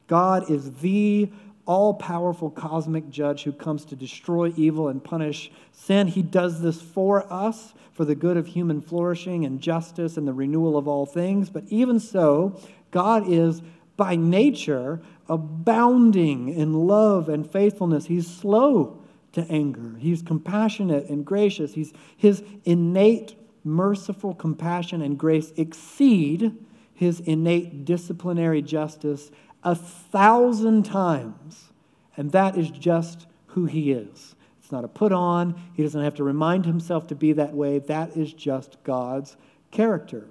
God 0.08 0.50
is 0.50 0.78
the 0.78 1.30
all 1.66 1.94
powerful 1.94 2.50
cosmic 2.50 3.08
judge 3.10 3.44
who 3.44 3.52
comes 3.52 3.84
to 3.86 3.96
destroy 3.96 4.52
evil 4.56 4.88
and 4.88 5.02
punish 5.02 5.50
sin. 5.72 6.08
He 6.08 6.22
does 6.22 6.62
this 6.62 6.80
for 6.80 7.30
us, 7.32 7.74
for 7.92 8.04
the 8.04 8.14
good 8.14 8.36
of 8.36 8.46
human 8.48 8.80
flourishing 8.80 9.44
and 9.44 9.60
justice 9.60 10.16
and 10.16 10.26
the 10.26 10.32
renewal 10.32 10.76
of 10.76 10.88
all 10.88 11.06
things. 11.06 11.50
But 11.50 11.64
even 11.68 12.00
so, 12.00 12.58
God 12.90 13.28
is 13.28 13.62
by 13.96 14.16
nature 14.16 15.00
abounding 15.28 16.48
in 16.48 16.72
love 16.72 17.28
and 17.28 17.48
faithfulness. 17.50 18.06
He's 18.06 18.26
slow 18.26 18.98
to 19.32 19.46
anger, 19.48 19.96
He's 19.98 20.22
compassionate 20.22 21.08
and 21.08 21.24
gracious. 21.24 21.74
He's, 21.74 21.92
his 22.16 22.42
innate 22.64 23.36
merciful 23.62 24.34
compassion 24.34 25.02
and 25.02 25.18
grace 25.18 25.52
exceed 25.56 26.56
his 26.94 27.20
innate 27.20 27.84
disciplinary 27.84 28.62
justice 28.62 29.30
a 29.62 29.74
thousand 29.74 30.84
times. 30.84 31.70
And 32.16 32.32
that 32.32 32.56
is 32.56 32.70
just 32.70 33.26
who 33.48 33.66
he 33.66 33.92
is. 33.92 34.34
It's 34.60 34.72
not 34.72 34.84
a 34.84 34.88
put 34.88 35.12
on. 35.12 35.60
He 35.74 35.82
doesn't 35.82 36.02
have 36.02 36.14
to 36.16 36.24
remind 36.24 36.66
himself 36.66 37.06
to 37.08 37.14
be 37.14 37.32
that 37.32 37.54
way. 37.54 37.78
That 37.78 38.16
is 38.16 38.32
just 38.32 38.82
God's 38.84 39.36
character. 39.70 40.28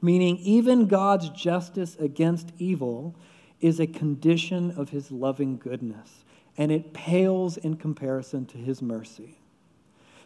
Meaning, 0.00 0.36
even 0.38 0.86
God's 0.86 1.28
justice 1.30 1.96
against 1.96 2.52
evil 2.58 3.16
is 3.60 3.80
a 3.80 3.86
condition 3.86 4.70
of 4.76 4.90
his 4.90 5.10
loving 5.10 5.56
goodness, 5.56 6.24
and 6.56 6.70
it 6.70 6.92
pales 6.92 7.56
in 7.56 7.76
comparison 7.76 8.46
to 8.46 8.58
his 8.58 8.80
mercy. 8.80 9.38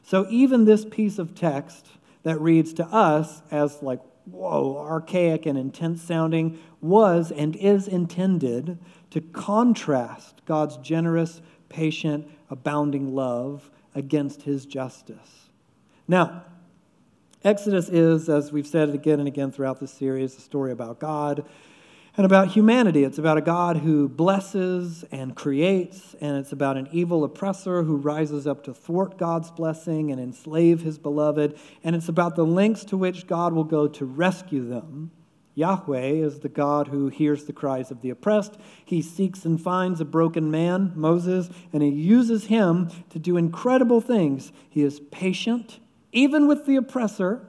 So, 0.03 0.27
even 0.29 0.67
this 0.67 0.85
piece 0.85 1.19
of 1.19 1.35
text 1.35 1.87
that 2.25 2.39
reads 2.41 2.75
to 2.75 2.85
us 2.87 3.41
as 3.51 3.83
like, 3.83 4.01
whoa, 4.25 4.77
archaic 4.79 5.47
and 5.47 5.59
intense 5.59 6.03
sounding, 6.03 6.59
was 6.81 7.31
and 7.33 7.57
is 7.57 7.89
intended 7.89 8.79
to 9.11 9.21
contrast 9.21 10.43
God's 10.47 10.77
generous, 10.79 11.41
patient, 11.69 12.29
abounding 12.51 13.15
love 13.15 13.71
against 13.95 14.43
his 14.43 14.67
justice. 14.67 15.51
Now, 16.09 16.45
Exodus 17.45 17.89
is, 17.89 18.29
as 18.29 18.53
we've 18.53 18.67
said 18.67 18.89
it 18.89 18.95
again 18.95 19.19
and 19.19 19.27
again 19.27 19.51
throughout 19.51 19.81
this 19.81 19.93
series, 19.93 20.37
a 20.37 20.41
story 20.41 20.71
about 20.71 21.01
God 21.01 21.45
and 22.17 22.27
about 22.27 22.49
humanity. 22.49 23.05
It's 23.05 23.19
about 23.19 23.39
a 23.39 23.43
God 23.43 23.79
who 23.79 24.09
blesses 24.09 25.05
and 25.11 25.35
creates, 25.35 26.15
and 26.21 26.37
it's 26.37 26.53
about 26.53 26.77
an 26.77 26.89
evil 26.93 27.25
oppressor 27.25 27.83
who 27.83 27.97
rises 27.97 28.47
up 28.47 28.65
to 28.65 28.75
thwart 28.75 29.19
God's 29.19 29.51
blessing 29.51 30.11
and 30.11 30.21
enslave 30.21 30.83
his 30.83 30.99
beloved, 30.99 31.59
and 31.83 31.97
it's 31.97 32.09
about 32.09 32.37
the 32.37 32.45
lengths 32.45 32.85
to 32.87 32.97
which 32.97 33.27
God 33.27 33.53
will 33.53 33.65
go 33.65 33.89
to 33.89 34.05
rescue 34.05 34.69
them 34.69 35.11
Yahweh 35.55 36.13
is 36.13 36.41
the 36.41 36.49
God 36.49 36.89
who 36.89 37.09
hears 37.09 37.45
the 37.45 37.53
cries 37.53 37.91
of 37.91 38.01
the 38.01 38.11
oppressed. 38.11 38.57
He 38.85 39.03
seeks 39.03 39.45
and 39.45 39.61
finds 39.61 40.01
a 40.01 40.05
broken 40.05 40.51
man, 40.51 40.93
Moses, 40.95 41.51
and 41.73 41.83
he 41.83 41.91
uses 41.91 42.47
him 42.47 42.89
to 43.11 43.19
do 43.19 43.37
incredible 43.37 44.01
things. 44.01 44.53
He 44.71 44.83
is 44.83 45.01
patient, 45.11 45.79
even 46.11 46.47
with 46.47 46.65
the 46.65 46.77
oppressor, 46.77 47.47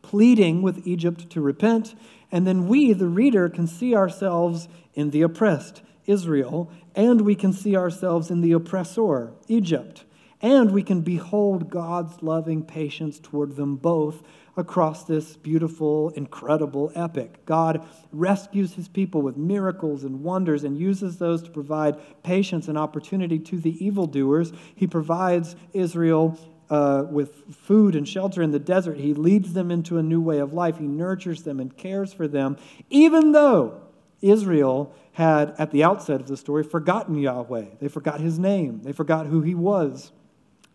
pleading 0.00 0.62
with 0.62 0.86
Egypt 0.86 1.28
to 1.30 1.40
repent. 1.40 1.94
And 2.32 2.46
then 2.46 2.66
we, 2.66 2.94
the 2.94 3.06
reader, 3.06 3.50
can 3.50 3.66
see 3.66 3.94
ourselves 3.94 4.66
in 4.94 5.10
the 5.10 5.22
oppressed, 5.22 5.82
Israel, 6.06 6.70
and 6.94 7.20
we 7.20 7.34
can 7.34 7.52
see 7.52 7.76
ourselves 7.76 8.30
in 8.30 8.40
the 8.40 8.52
oppressor, 8.52 9.34
Egypt. 9.48 10.04
And 10.40 10.72
we 10.72 10.82
can 10.82 11.02
behold 11.02 11.70
God's 11.70 12.20
loving 12.20 12.64
patience 12.64 13.20
toward 13.20 13.54
them 13.54 13.76
both 13.76 14.22
across 14.56 15.04
this 15.04 15.36
beautiful, 15.36 16.10
incredible 16.10 16.90
epic. 16.94 17.44
God 17.46 17.86
rescues 18.12 18.74
his 18.74 18.88
people 18.88 19.22
with 19.22 19.36
miracles 19.36 20.02
and 20.02 20.22
wonders 20.22 20.64
and 20.64 20.76
uses 20.76 21.18
those 21.18 21.42
to 21.42 21.50
provide 21.50 21.96
patience 22.22 22.66
and 22.66 22.76
opportunity 22.76 23.38
to 23.38 23.58
the 23.58 23.82
evildoers. 23.84 24.52
He 24.74 24.86
provides 24.86 25.54
Israel 25.72 26.38
uh, 26.72 27.04
with 27.10 27.54
food 27.54 27.94
and 27.94 28.08
shelter 28.08 28.40
in 28.40 28.50
the 28.50 28.58
desert. 28.58 28.96
He 28.96 29.12
leads 29.12 29.52
them 29.52 29.70
into 29.70 29.98
a 29.98 30.02
new 30.02 30.22
way 30.22 30.38
of 30.38 30.54
life. 30.54 30.78
He 30.78 30.86
nurtures 30.86 31.42
them 31.42 31.60
and 31.60 31.76
cares 31.76 32.14
for 32.14 32.26
them, 32.26 32.56
even 32.88 33.32
though 33.32 33.82
Israel 34.22 34.94
had, 35.12 35.54
at 35.58 35.70
the 35.70 35.84
outset 35.84 36.22
of 36.22 36.28
the 36.28 36.36
story, 36.38 36.62
forgotten 36.64 37.18
Yahweh. 37.18 37.66
They 37.78 37.88
forgot 37.88 38.20
his 38.20 38.38
name, 38.38 38.80
they 38.84 38.92
forgot 38.92 39.26
who 39.26 39.42
he 39.42 39.54
was. 39.54 40.12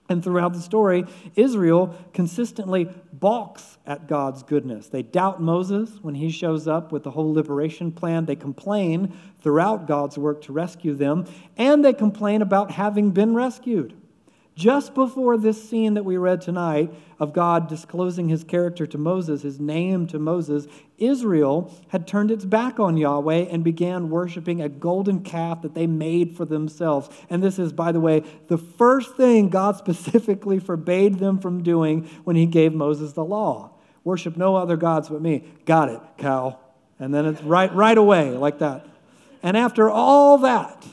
And 0.07 0.23
throughout 0.23 0.53
the 0.53 0.61
story, 0.61 1.03
Israel 1.35 1.95
consistently 2.13 2.87
balks 3.11 3.79
at 3.85 4.07
God's 4.07 4.43
goodness. 4.43 4.87
They 4.87 5.01
doubt 5.01 5.41
Moses 5.41 5.97
when 6.03 6.15
he 6.15 6.29
shows 6.29 6.67
up 6.67 6.91
with 6.91 7.03
the 7.03 7.11
whole 7.11 7.33
liberation 7.33 7.91
plan. 7.91 8.25
They 8.25 8.35
complain 8.35 9.17
throughout 9.41 9.87
God's 9.87 10.17
work 10.17 10.43
to 10.43 10.53
rescue 10.53 10.93
them, 10.93 11.25
and 11.57 11.83
they 11.83 11.91
complain 11.91 12.43
about 12.43 12.71
having 12.71 13.09
been 13.09 13.33
rescued. 13.33 13.95
Just 14.57 14.95
before 14.95 15.37
this 15.37 15.69
scene 15.69 15.93
that 15.93 16.03
we 16.03 16.17
read 16.17 16.41
tonight 16.41 16.91
of 17.19 17.31
God 17.31 17.67
disclosing 17.69 18.27
his 18.27 18.43
character 18.43 18.87
to 18.87 18.97
Moses, 18.97 19.43
his 19.43 19.59
name 19.59 20.07
to 20.07 20.17
Moses, 20.17 20.65
Israel 20.97 21.71
had 21.89 22.07
turned 22.07 22.31
its 22.31 22.43
back 22.43 22.79
on 22.79 22.97
Yahweh 22.97 23.45
and 23.51 23.63
began 23.63 24.09
worshiping 24.09 24.59
a 24.59 24.67
golden 24.67 25.21
calf 25.21 25.61
that 25.61 25.75
they 25.75 25.85
made 25.85 26.35
for 26.35 26.43
themselves. 26.43 27.07
And 27.29 27.43
this 27.43 27.59
is, 27.59 27.71
by 27.71 27.91
the 27.91 27.99
way, 27.99 28.23
the 28.47 28.57
first 28.57 29.15
thing 29.15 29.49
God 29.49 29.77
specifically 29.77 30.57
forbade 30.57 31.19
them 31.19 31.37
from 31.37 31.61
doing 31.61 32.09
when 32.23 32.35
he 32.35 32.47
gave 32.47 32.73
Moses 32.73 33.13
the 33.13 33.23
law. 33.23 33.69
Worship 34.03 34.37
no 34.37 34.55
other 34.55 34.75
gods 34.75 35.07
but 35.07 35.21
me. 35.21 35.43
Got 35.65 35.89
it, 35.89 36.01
cow. 36.17 36.57
And 36.97 37.13
then 37.13 37.27
it's 37.27 37.43
right, 37.43 37.71
right 37.75 37.97
away, 37.97 38.31
like 38.31 38.57
that. 38.57 38.87
And 39.43 39.55
after 39.55 39.87
all 39.87 40.39
that, 40.39 40.83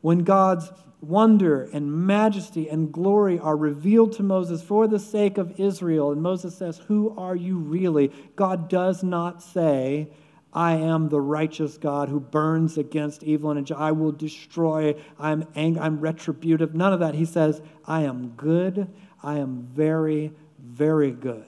when 0.00 0.20
God's 0.20 0.70
wonder 1.00 1.64
and 1.72 2.06
majesty 2.06 2.68
and 2.68 2.92
glory 2.92 3.38
are 3.38 3.56
revealed 3.56 4.12
to 4.12 4.22
Moses 4.22 4.62
for 4.62 4.86
the 4.86 4.98
sake 4.98 5.38
of 5.38 5.58
Israel. 5.58 6.12
And 6.12 6.22
Moses 6.22 6.56
says, 6.56 6.78
Who 6.88 7.14
are 7.16 7.36
you 7.36 7.58
really? 7.58 8.12
God 8.36 8.68
does 8.68 9.02
not 9.02 9.42
say, 9.42 10.08
I 10.52 10.72
am 10.72 11.08
the 11.08 11.20
righteous 11.20 11.78
God 11.78 12.08
who 12.08 12.18
burns 12.18 12.76
against 12.76 13.22
evil 13.22 13.50
and 13.52 13.70
I 13.72 13.92
will 13.92 14.12
destroy. 14.12 14.96
I'm 15.18 15.46
angry, 15.54 15.80
I'm 15.80 16.00
retributive. 16.00 16.74
None 16.74 16.92
of 16.92 17.00
that. 17.00 17.14
He 17.14 17.24
says, 17.24 17.62
I 17.86 18.02
am 18.02 18.30
good. 18.30 18.88
I 19.22 19.38
am 19.38 19.68
very, 19.74 20.32
very 20.58 21.12
good. 21.12 21.44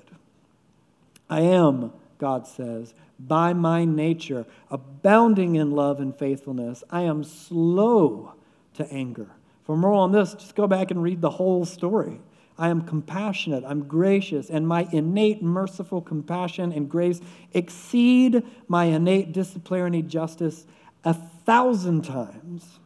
I 1.28 1.40
am, 1.40 1.92
God 2.18 2.46
says, 2.46 2.94
by 3.18 3.52
my 3.54 3.84
nature, 3.84 4.46
abounding 4.70 5.56
in 5.56 5.72
love 5.72 5.98
and 5.98 6.16
faithfulness. 6.16 6.84
I 6.90 7.02
am 7.02 7.24
slow 7.24 8.34
to 8.74 8.90
anger 8.92 9.30
for 9.64 9.77
more 9.77 9.92
on 9.92 10.12
this, 10.12 10.35
just 10.35 10.55
go 10.55 10.66
back 10.66 10.90
and 10.90 11.03
read 11.03 11.20
the 11.20 11.31
whole 11.31 11.64
story. 11.64 12.20
I 12.59 12.68
am 12.68 12.83
compassionate, 12.83 13.64
I'm 13.66 13.85
gracious, 13.85 14.51
and 14.51 14.68
my 14.68 14.87
innate 14.92 15.42
merciful 15.42 16.01
compassion 16.01 16.72
and 16.72 16.88
grace 16.88 17.20
exceed 17.53 18.42
my 18.68 18.85
innate 18.85 19.33
disciplinary 19.33 20.03
justice 20.03 20.66
a 21.05 21.14
thousand 21.14 22.05
times. 22.05 22.79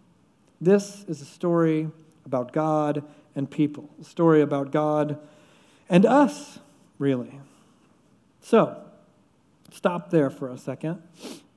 This 0.60 1.04
is 1.08 1.20
a 1.20 1.24
story 1.24 1.90
about 2.24 2.52
God 2.52 3.04
and 3.34 3.50
people, 3.50 3.90
a 4.00 4.04
story 4.04 4.40
about 4.40 4.70
God 4.70 5.18
and 5.88 6.06
us, 6.06 6.58
really. 6.98 7.40
So, 8.40 8.82
stop 9.72 10.10
there 10.10 10.30
for 10.30 10.48
a 10.48 10.56
second. 10.56 11.02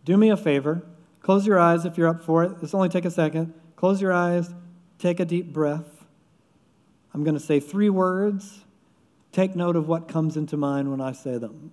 Do 0.04 0.18
me 0.18 0.30
a 0.30 0.38
favor. 0.38 0.82
Close 1.22 1.46
your 1.46 1.60
eyes 1.60 1.86
if 1.86 1.98
you're 1.98 2.08
up 2.08 2.24
for 2.24 2.44
it. 2.44 2.60
This 2.60 2.74
only 2.74 2.90
take 2.90 3.06
a 3.06 3.12
second. 3.12 3.54
Close 3.76 4.02
your 4.02 4.12
eyes. 4.12 4.54
Take 5.00 5.20
a 5.20 5.26
deep 5.26 5.52
breath. 5.54 6.06
I'm 7.14 7.24
going 7.24 7.34
to 7.34 7.40
say 7.40 7.60
three 7.60 7.90
words. 7.90 8.66
Take 9.32 9.56
note 9.56 9.76
of 9.76 9.88
what 9.88 10.08
comes 10.08 10.36
into 10.38 10.58
mind 10.58 10.92
when 10.92 11.02
I 11.02 11.14
say 11.14 11.38
them 11.38 11.72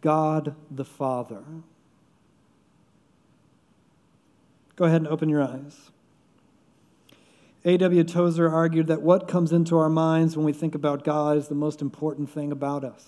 God 0.00 0.54
the 0.70 0.84
Father. 0.84 1.42
Go 4.76 4.84
ahead 4.84 5.00
and 5.00 5.08
open 5.08 5.28
your 5.28 5.42
eyes. 5.42 5.90
A.W. 7.64 8.04
Tozer 8.04 8.48
argued 8.48 8.86
that 8.86 9.02
what 9.02 9.26
comes 9.26 9.52
into 9.52 9.76
our 9.76 9.88
minds 9.88 10.36
when 10.36 10.46
we 10.46 10.52
think 10.52 10.76
about 10.76 11.02
God 11.02 11.36
is 11.36 11.48
the 11.48 11.56
most 11.56 11.82
important 11.82 12.30
thing 12.30 12.52
about 12.52 12.84
us. 12.84 13.04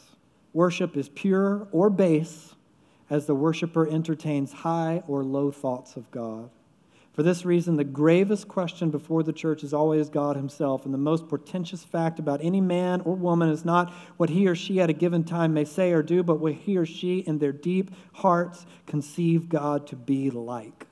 Worship 0.52 0.96
is 0.96 1.08
pure 1.08 1.68
or 1.70 1.88
base 1.88 2.56
as 3.08 3.26
the 3.26 3.34
worshiper 3.36 3.88
entertains 3.88 4.52
high 4.52 5.04
or 5.06 5.22
low 5.22 5.52
thoughts 5.52 5.94
of 5.94 6.10
God. 6.10 6.50
For 7.20 7.24
this 7.24 7.44
reason, 7.44 7.76
the 7.76 7.84
gravest 7.84 8.48
question 8.48 8.88
before 8.88 9.22
the 9.22 9.34
church 9.34 9.62
is 9.62 9.74
always 9.74 10.08
God 10.08 10.36
Himself, 10.36 10.86
and 10.86 10.94
the 10.94 10.96
most 10.96 11.28
portentous 11.28 11.84
fact 11.84 12.18
about 12.18 12.42
any 12.42 12.62
man 12.62 13.02
or 13.02 13.14
woman 13.14 13.50
is 13.50 13.62
not 13.62 13.92
what 14.16 14.30
he 14.30 14.48
or 14.48 14.54
she 14.54 14.80
at 14.80 14.88
a 14.88 14.94
given 14.94 15.22
time 15.22 15.52
may 15.52 15.66
say 15.66 15.92
or 15.92 16.02
do, 16.02 16.22
but 16.22 16.40
what 16.40 16.54
he 16.54 16.78
or 16.78 16.86
she 16.86 17.18
in 17.18 17.38
their 17.38 17.52
deep 17.52 17.90
hearts 18.14 18.64
conceive 18.86 19.50
God 19.50 19.86
to 19.88 19.96
be 19.96 20.30
like. 20.30 20.86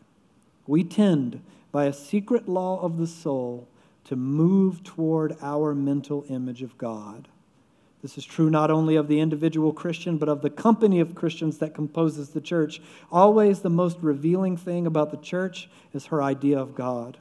We 0.66 0.84
tend, 0.84 1.42
by 1.72 1.86
a 1.86 1.94
secret 1.94 2.46
law 2.46 2.78
of 2.82 2.98
the 2.98 3.06
soul, 3.06 3.66
to 4.04 4.14
move 4.14 4.84
toward 4.84 5.34
our 5.40 5.74
mental 5.74 6.26
image 6.28 6.60
of 6.60 6.76
God. 6.76 7.28
This 8.02 8.16
is 8.16 8.24
true 8.24 8.48
not 8.48 8.70
only 8.70 8.94
of 8.94 9.08
the 9.08 9.18
individual 9.18 9.72
Christian, 9.72 10.18
but 10.18 10.28
of 10.28 10.42
the 10.42 10.50
company 10.50 11.00
of 11.00 11.16
Christians 11.16 11.58
that 11.58 11.74
composes 11.74 12.30
the 12.30 12.40
church. 12.40 12.80
Always 13.10 13.60
the 13.60 13.70
most 13.70 13.98
revealing 14.00 14.56
thing 14.56 14.86
about 14.86 15.10
the 15.10 15.16
church 15.16 15.68
is 15.92 16.06
her 16.06 16.22
idea 16.22 16.58
of 16.58 16.76
God, 16.76 17.18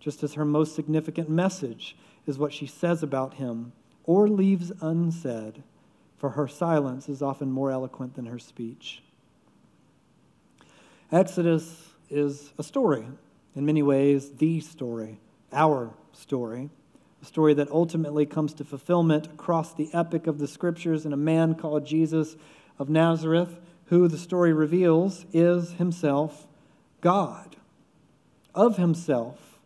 just 0.00 0.22
as 0.22 0.34
her 0.34 0.44
most 0.44 0.74
significant 0.74 1.28
message 1.28 1.96
is 2.26 2.38
what 2.38 2.54
she 2.54 2.66
says 2.66 3.02
about 3.02 3.34
him 3.34 3.72
or 4.04 4.28
leaves 4.28 4.72
unsaid, 4.80 5.62
for 6.16 6.30
her 6.30 6.48
silence 6.48 7.08
is 7.08 7.20
often 7.20 7.50
more 7.50 7.70
eloquent 7.70 8.14
than 8.14 8.26
her 8.26 8.38
speech. 8.38 9.02
Exodus 11.12 11.90
is 12.10 12.52
a 12.58 12.62
story, 12.62 13.04
in 13.54 13.66
many 13.66 13.82
ways, 13.82 14.30
the 14.32 14.60
story, 14.60 15.18
our 15.52 15.92
story 16.12 16.70
a 17.24 17.26
story 17.26 17.54
that 17.54 17.70
ultimately 17.70 18.26
comes 18.26 18.52
to 18.52 18.62
fulfillment 18.64 19.28
across 19.28 19.72
the 19.72 19.88
epic 19.94 20.26
of 20.26 20.38
the 20.38 20.46
scriptures 20.46 21.06
in 21.06 21.12
a 21.14 21.16
man 21.16 21.54
called 21.54 21.86
Jesus 21.86 22.36
of 22.78 22.90
Nazareth, 22.90 23.58
who 23.86 24.08
the 24.08 24.18
story 24.18 24.52
reveals 24.52 25.24
is 25.32 25.72
himself 25.72 26.46
God. 27.00 27.56
Of 28.54 28.76
himself 28.76 29.58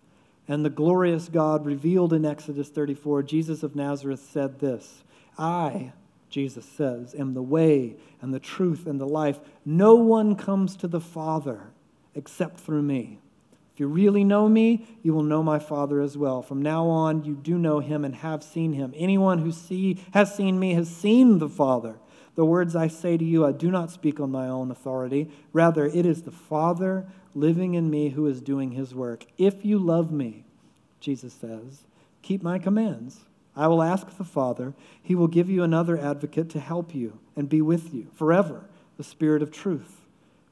and 0.47 0.65
the 0.65 0.71
glorious 0.71 1.29
God 1.29 1.67
revealed 1.67 2.13
in 2.13 2.25
Exodus 2.25 2.69
34, 2.69 3.25
Jesus 3.25 3.65
of 3.65 3.75
Nazareth 3.75 4.21
said 4.21 4.61
this 4.61 5.03
I, 5.37 5.93
Jesus 6.31 6.65
says, 6.65 7.13
am 7.19 7.35
the 7.35 7.43
way 7.43 7.97
and 8.23 8.33
the 8.33 8.39
truth 8.39 8.87
and 8.87 9.01
the 9.01 9.09
life. 9.09 9.41
No 9.65 9.97
one 9.97 10.37
comes 10.37 10.77
to 10.77 10.87
the 10.87 11.01
Father 11.01 11.73
except 12.15 12.61
through 12.61 12.83
me. 12.83 13.19
If 13.79 13.83
you 13.83 13.87
really 13.87 14.25
know 14.25 14.49
me, 14.49 14.89
you 15.05 15.15
will 15.15 15.23
know 15.23 15.41
my 15.41 15.61
Father 15.61 16.01
as 16.01 16.19
well. 16.19 16.43
From 16.43 16.61
now 16.61 16.89
on, 16.89 17.23
you 17.23 17.37
do 17.37 17.57
know 17.57 17.79
him 17.79 18.05
and 18.05 18.13
have 18.13 18.43
seen 18.43 18.73
him. 18.73 18.93
Anyone 18.97 19.39
who 19.39 19.53
see, 19.53 20.03
has 20.11 20.35
seen 20.35 20.59
me 20.59 20.75
has 20.75 20.89
seen 20.89 21.39
the 21.39 21.49
Father. 21.49 22.01
The 22.35 22.45
words 22.45 22.75
I 22.75 22.89
say 22.89 23.17
to 23.17 23.25
you, 23.25 23.47
I 23.47 23.53
do 23.53 23.71
not 23.71 23.93
speak 23.93 24.19
on 24.19 24.33
my 24.33 24.49
own 24.49 24.73
authority. 24.73 25.31
Rather, 25.53 25.87
it 25.87 26.05
is 26.05 26.23
the 26.23 26.33
Father 26.33 27.07
living 27.37 27.75
in 27.75 27.89
me 27.89 28.09
who 28.09 28.27
is 28.27 28.41
doing 28.41 28.73
his 28.73 28.97
work. 28.97 29.27
If 29.39 29.65
you 29.65 29.79
love 29.79 30.11
me, 30.11 30.45
Jesus 30.99 31.33
says, 31.33 31.85
keep 32.21 32.43
my 32.43 32.59
commands. 32.59 33.27
I 33.55 33.69
will 33.69 33.81
ask 33.81 34.19
the 34.19 34.25
Father. 34.25 34.75
He 35.01 35.15
will 35.15 35.29
give 35.29 35.49
you 35.49 35.63
another 35.63 35.97
advocate 35.97 36.51
to 36.51 36.59
help 36.59 36.97
you 36.97 37.21
and 37.37 37.49
be 37.49 37.63
with 37.63 37.95
you 37.95 38.09
forever, 38.17 38.65
the 38.97 39.05
Spirit 39.05 39.41
of 39.41 39.53
truth. 39.53 39.98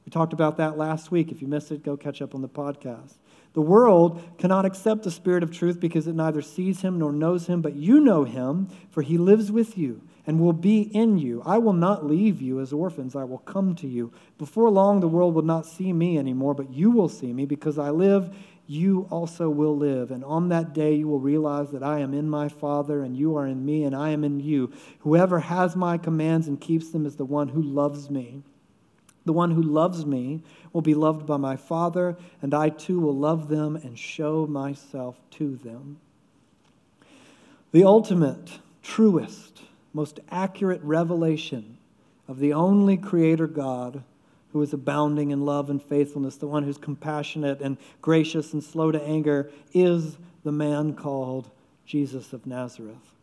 We 0.07 0.11
talked 0.11 0.31
about 0.31 0.55
that 0.55 0.77
last 0.77 1.11
week. 1.11 1.33
If 1.33 1.41
you 1.41 1.49
missed 1.49 1.69
it, 1.69 1.83
go 1.83 1.97
catch 1.97 2.21
up 2.21 2.33
on 2.33 2.41
the 2.41 2.47
podcast. 2.47 3.15
The 3.51 3.59
world 3.59 4.23
cannot 4.37 4.63
accept 4.63 5.03
the 5.03 5.11
Spirit 5.11 5.43
of 5.43 5.51
truth 5.51 5.81
because 5.81 6.07
it 6.07 6.15
neither 6.15 6.41
sees 6.41 6.79
him 6.79 6.97
nor 6.97 7.11
knows 7.11 7.47
him, 7.47 7.61
but 7.61 7.75
you 7.75 7.99
know 7.99 8.23
him, 8.23 8.69
for 8.89 9.01
he 9.01 9.17
lives 9.17 9.51
with 9.51 9.77
you 9.77 10.01
and 10.25 10.39
will 10.39 10.53
be 10.53 10.83
in 10.95 11.17
you. 11.17 11.43
I 11.45 11.57
will 11.57 11.73
not 11.73 12.05
leave 12.05 12.41
you 12.41 12.61
as 12.61 12.71
orphans, 12.71 13.17
I 13.17 13.25
will 13.25 13.39
come 13.39 13.75
to 13.75 13.87
you. 13.87 14.13
Before 14.37 14.69
long, 14.69 15.01
the 15.01 15.09
world 15.09 15.35
will 15.35 15.41
not 15.41 15.65
see 15.65 15.91
me 15.91 16.17
anymore, 16.17 16.53
but 16.53 16.71
you 16.71 16.89
will 16.89 17.09
see 17.09 17.33
me 17.33 17.45
because 17.45 17.77
I 17.77 17.89
live. 17.89 18.33
You 18.65 19.09
also 19.11 19.49
will 19.49 19.75
live. 19.75 20.11
And 20.11 20.23
on 20.23 20.47
that 20.47 20.71
day, 20.71 20.95
you 20.95 21.09
will 21.09 21.19
realize 21.19 21.71
that 21.71 21.83
I 21.83 21.99
am 21.99 22.13
in 22.13 22.29
my 22.29 22.47
Father, 22.47 23.03
and 23.03 23.17
you 23.17 23.35
are 23.35 23.45
in 23.45 23.65
me, 23.65 23.83
and 23.83 23.93
I 23.93 24.11
am 24.11 24.23
in 24.23 24.39
you. 24.39 24.71
Whoever 24.99 25.41
has 25.41 25.75
my 25.75 25.97
commands 25.97 26.47
and 26.47 26.61
keeps 26.61 26.91
them 26.91 27.05
is 27.05 27.17
the 27.17 27.25
one 27.25 27.49
who 27.49 27.61
loves 27.61 28.09
me. 28.09 28.43
The 29.27 29.33
one 29.33 29.51
who 29.51 29.61
loves 29.61 30.05
me 30.05 30.41
will 30.71 30.81
be 30.81 30.93
loved 30.93 31.25
by 31.25 31.35
my 31.35 31.57
Father, 31.57 32.15
and 32.41 32.53
I 32.53 32.69
too 32.69 33.01
will 33.01 33.15
love 33.15 33.49
them 33.49 33.75
and 33.75 33.99
show 33.99 34.47
myself 34.47 35.19
to 35.31 35.57
them. 35.57 35.99
The 37.73 37.83
ultimate, 37.83 38.59
truest, 38.81 39.63
most 39.93 40.21
accurate 40.31 40.81
revelation 40.81 41.77
of 42.29 42.39
the 42.39 42.53
only 42.53 42.95
Creator 42.95 43.47
God 43.47 44.01
who 44.53 44.61
is 44.61 44.71
abounding 44.71 45.31
in 45.31 45.43
love 45.43 45.69
and 45.69 45.83
faithfulness, 45.83 46.37
the 46.37 46.47
one 46.47 46.63
who's 46.63 46.77
compassionate 46.77 47.59
and 47.59 47.75
gracious 48.01 48.53
and 48.53 48.63
slow 48.63 48.93
to 48.93 49.03
anger, 49.03 49.51
is 49.73 50.17
the 50.45 50.53
man 50.53 50.93
called 50.93 51.49
Jesus 51.85 52.31
of 52.31 52.47
Nazareth. 52.47 53.16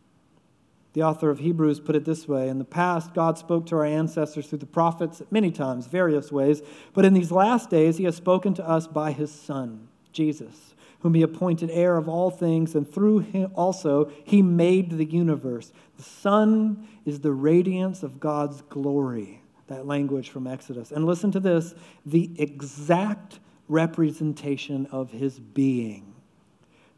The 0.95 1.03
author 1.03 1.29
of 1.29 1.39
Hebrews 1.39 1.81
put 1.81 1.97
it 1.97 2.05
this 2.05 2.25
way 2.25 2.47
In 2.47 2.57
the 2.57 2.63
past, 2.63 3.13
God 3.13 3.37
spoke 3.37 3.65
to 3.65 3.75
our 3.75 3.85
ancestors 3.85 4.47
through 4.47 4.59
the 4.59 4.65
prophets 4.65 5.21
many 5.29 5.51
times, 5.51 5.87
various 5.87 6.31
ways, 6.31 6.61
but 6.93 7.03
in 7.03 7.13
these 7.13 7.33
last 7.33 7.69
days, 7.69 7.97
He 7.97 8.05
has 8.05 8.15
spoken 8.15 8.53
to 8.53 8.67
us 8.67 8.87
by 8.87 9.11
His 9.11 9.29
Son, 9.29 9.89
Jesus, 10.13 10.73
whom 11.01 11.13
He 11.13 11.21
appointed 11.21 11.69
heir 11.69 11.97
of 11.97 12.07
all 12.07 12.31
things, 12.31 12.75
and 12.75 12.89
through 12.89 13.19
Him 13.19 13.51
also 13.55 14.09
He 14.23 14.41
made 14.41 14.91
the 14.91 15.03
universe. 15.03 15.73
The 15.97 16.03
Son 16.03 16.87
is 17.03 17.19
the 17.19 17.33
radiance 17.33 18.01
of 18.01 18.21
God's 18.21 18.61
glory, 18.61 19.41
that 19.67 19.85
language 19.85 20.29
from 20.29 20.47
Exodus. 20.47 20.93
And 20.93 21.05
listen 21.05 21.29
to 21.31 21.41
this 21.41 21.75
the 22.05 22.31
exact 22.37 23.39
representation 23.67 24.85
of 24.93 25.11
His 25.11 25.41
being 25.41 26.14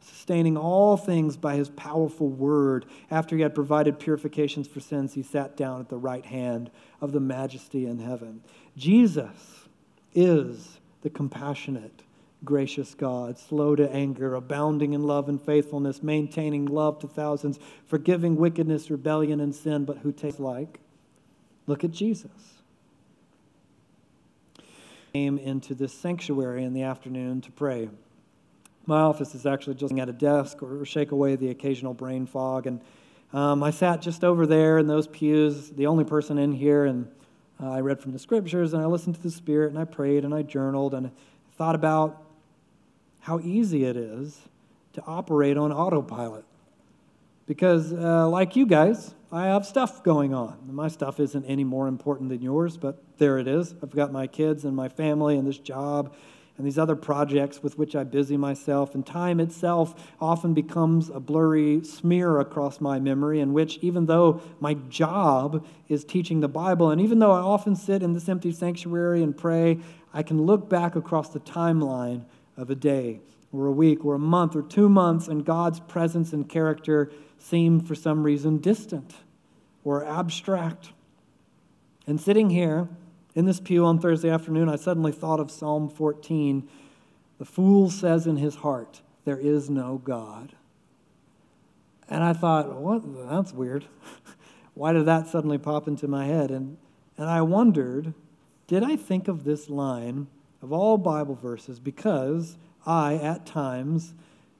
sustaining 0.08 0.56
all 0.56 0.96
things 0.96 1.36
by 1.36 1.56
his 1.56 1.68
powerful 1.70 2.28
word. 2.28 2.86
After 3.10 3.36
he 3.36 3.42
had 3.42 3.54
provided 3.54 3.98
purifications 3.98 4.66
for 4.66 4.80
sins, 4.80 5.14
he 5.14 5.22
sat 5.22 5.56
down 5.56 5.80
at 5.80 5.88
the 5.88 5.96
right 5.96 6.24
hand 6.24 6.70
of 7.00 7.12
the 7.12 7.20
majesty 7.20 7.86
in 7.86 7.98
heaven. 7.98 8.42
Jesus 8.76 9.68
is 10.14 10.78
the 11.02 11.10
compassionate, 11.10 12.02
gracious 12.44 12.94
God, 12.94 13.38
slow 13.38 13.76
to 13.76 13.90
anger, 13.90 14.34
abounding 14.34 14.92
in 14.92 15.04
love 15.04 15.28
and 15.28 15.40
faithfulness, 15.40 16.02
maintaining 16.02 16.66
love 16.66 16.98
to 17.00 17.08
thousands, 17.08 17.58
forgiving 17.86 18.36
wickedness, 18.36 18.90
rebellion, 18.90 19.40
and 19.40 19.54
sin, 19.54 19.84
but 19.84 19.98
who 19.98 20.12
tastes 20.12 20.40
like? 20.40 20.80
Look 21.66 21.84
at 21.84 21.90
Jesus. 21.90 22.30
Came 25.12 25.38
into 25.38 25.74
this 25.74 25.92
sanctuary 25.92 26.64
in 26.64 26.74
the 26.74 26.82
afternoon 26.82 27.40
to 27.42 27.50
pray. 27.50 27.88
My 28.88 29.00
office 29.00 29.34
is 29.34 29.44
actually 29.44 29.74
just 29.74 29.92
at 29.98 30.08
a 30.08 30.14
desk 30.14 30.62
or 30.62 30.82
shake 30.86 31.12
away 31.12 31.36
the 31.36 31.50
occasional 31.50 31.92
brain 31.92 32.24
fog. 32.24 32.66
And 32.66 32.80
um, 33.34 33.62
I 33.62 33.70
sat 33.70 34.00
just 34.00 34.24
over 34.24 34.46
there 34.46 34.78
in 34.78 34.86
those 34.86 35.06
pews, 35.06 35.68
the 35.68 35.86
only 35.86 36.04
person 36.04 36.38
in 36.38 36.52
here, 36.52 36.86
and 36.86 37.06
uh, 37.62 37.70
I 37.70 37.80
read 37.80 38.00
from 38.00 38.12
the 38.12 38.18
scriptures 38.18 38.72
and 38.72 38.82
I 38.82 38.86
listened 38.86 39.16
to 39.16 39.22
the 39.22 39.30
Spirit 39.30 39.68
and 39.68 39.78
I 39.78 39.84
prayed 39.84 40.24
and 40.24 40.34
I 40.34 40.40
journaled 40.40 40.94
and 40.94 41.10
thought 41.58 41.74
about 41.74 42.22
how 43.20 43.40
easy 43.40 43.84
it 43.84 43.98
is 43.98 44.40
to 44.94 45.02
operate 45.06 45.58
on 45.58 45.70
autopilot. 45.70 46.46
Because, 47.46 47.92
uh, 47.92 48.26
like 48.26 48.56
you 48.56 48.64
guys, 48.64 49.14
I 49.30 49.48
have 49.48 49.66
stuff 49.66 50.02
going 50.02 50.32
on. 50.32 50.60
My 50.66 50.88
stuff 50.88 51.20
isn't 51.20 51.44
any 51.44 51.64
more 51.64 51.88
important 51.88 52.30
than 52.30 52.40
yours, 52.40 52.78
but 52.78 53.02
there 53.18 53.36
it 53.36 53.48
is. 53.48 53.74
I've 53.82 53.94
got 53.94 54.12
my 54.12 54.26
kids 54.26 54.64
and 54.64 54.74
my 54.74 54.88
family 54.88 55.36
and 55.36 55.46
this 55.46 55.58
job 55.58 56.14
and 56.58 56.66
these 56.66 56.78
other 56.78 56.96
projects 56.96 57.62
with 57.62 57.78
which 57.78 57.94
I 57.94 58.02
busy 58.02 58.36
myself, 58.36 58.94
and 58.94 59.06
time 59.06 59.38
itself 59.38 60.12
often 60.20 60.54
becomes 60.54 61.08
a 61.08 61.20
blurry 61.20 61.84
smear 61.84 62.40
across 62.40 62.80
my 62.80 62.98
memory, 62.98 63.38
in 63.38 63.52
which, 63.52 63.78
even 63.78 64.06
though 64.06 64.42
my 64.58 64.74
job 64.74 65.64
is 65.88 66.04
teaching 66.04 66.40
the 66.40 66.48
Bible, 66.48 66.90
and 66.90 67.00
even 67.00 67.20
though 67.20 67.30
I 67.30 67.38
often 67.38 67.76
sit 67.76 68.02
in 68.02 68.12
this 68.12 68.28
empty 68.28 68.50
sanctuary 68.50 69.22
and 69.22 69.36
pray, 69.36 69.78
I 70.12 70.24
can 70.24 70.42
look 70.42 70.68
back 70.68 70.96
across 70.96 71.28
the 71.28 71.40
timeline 71.40 72.24
of 72.56 72.70
a 72.70 72.74
day, 72.74 73.20
or 73.52 73.66
a 73.66 73.72
week, 73.72 74.04
or 74.04 74.16
a 74.16 74.18
month, 74.18 74.56
or 74.56 74.62
two 74.62 74.88
months, 74.88 75.28
and 75.28 75.44
God's 75.44 75.78
presence 75.78 76.32
and 76.32 76.48
character 76.48 77.12
seem 77.38 77.78
for 77.78 77.94
some 77.94 78.24
reason 78.24 78.58
distant 78.58 79.14
or 79.84 80.04
abstract. 80.04 80.90
And 82.04 82.20
sitting 82.20 82.50
here, 82.50 82.88
in 83.38 83.44
this 83.44 83.60
pew 83.60 83.84
on 83.84 84.00
Thursday 84.00 84.30
afternoon, 84.30 84.68
I 84.68 84.74
suddenly 84.74 85.12
thought 85.12 85.38
of 85.38 85.52
Psalm 85.52 85.88
14. 85.88 86.68
The 87.38 87.44
fool 87.44 87.88
says 87.88 88.26
in 88.26 88.36
his 88.36 88.56
heart, 88.56 89.00
There 89.24 89.38
is 89.38 89.70
no 89.70 89.98
God. 89.98 90.56
And 92.08 92.24
I 92.24 92.32
thought, 92.32 92.74
what? 92.74 93.02
That's 93.30 93.52
weird. 93.52 93.84
Why 94.74 94.92
did 94.92 95.06
that 95.06 95.28
suddenly 95.28 95.56
pop 95.56 95.86
into 95.86 96.08
my 96.08 96.26
head? 96.26 96.50
And, 96.50 96.78
and 97.16 97.30
I 97.30 97.42
wondered, 97.42 98.12
did 98.66 98.82
I 98.82 98.96
think 98.96 99.28
of 99.28 99.44
this 99.44 99.70
line 99.70 100.26
of 100.60 100.72
all 100.72 100.98
Bible 100.98 101.36
verses 101.36 101.78
because 101.78 102.56
I, 102.84 103.14
at 103.14 103.46
times, 103.46 104.14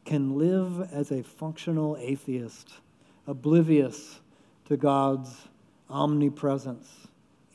can 0.05 0.39
live 0.39 0.89
as 0.93 1.11
a 1.11 1.25
functional 1.25 1.97
atheist, 1.99 2.75
oblivious 3.27 4.21
to 4.67 4.77
God's 4.77 5.49
omnipresence, 5.91 7.08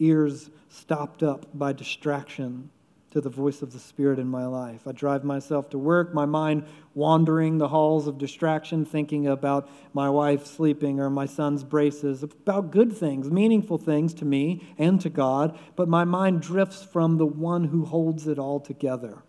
ears 0.04 0.50
stopped 0.70 1.24
up 1.24 1.46
by 1.54 1.74
distraction 1.74 2.70
to 3.14 3.22
the 3.22 3.30
voice 3.30 3.62
of 3.62 3.72
the 3.72 3.80
Spirit 3.80 4.18
in 4.18 4.28
my 4.28 4.48
life. 4.48 4.88
I 4.88 4.92
drive 4.92 5.24
myself 5.24 5.70
to 5.70 5.78
work, 5.78 6.16
my 6.16 6.26
mind 6.26 6.66
wandering 6.96 7.60
the 7.60 7.68
halls 7.68 8.08
of 8.08 8.18
distraction, 8.18 8.86
thinking 8.86 9.28
about 9.28 9.70
my 9.94 10.10
wife 10.10 10.48
sleeping 10.48 11.00
or 11.00 11.12
my 11.12 11.28
son's 11.28 11.64
braces, 11.64 12.24
about 12.24 12.72
good 12.72 12.92
things, 12.92 13.30
meaningful 13.30 13.78
things 13.78 14.16
to 14.16 14.26
me 14.26 14.68
and 14.80 15.00
to 15.02 15.10
God, 15.10 15.58
but 15.76 15.88
my 15.88 16.04
mind 16.04 16.42
drifts 16.42 16.82
from 16.82 17.18
the 17.18 17.26
one 17.28 17.66
who 17.66 17.86
holds 17.86 18.28
it 18.28 18.40
all 18.40 18.60
together. 18.60 19.22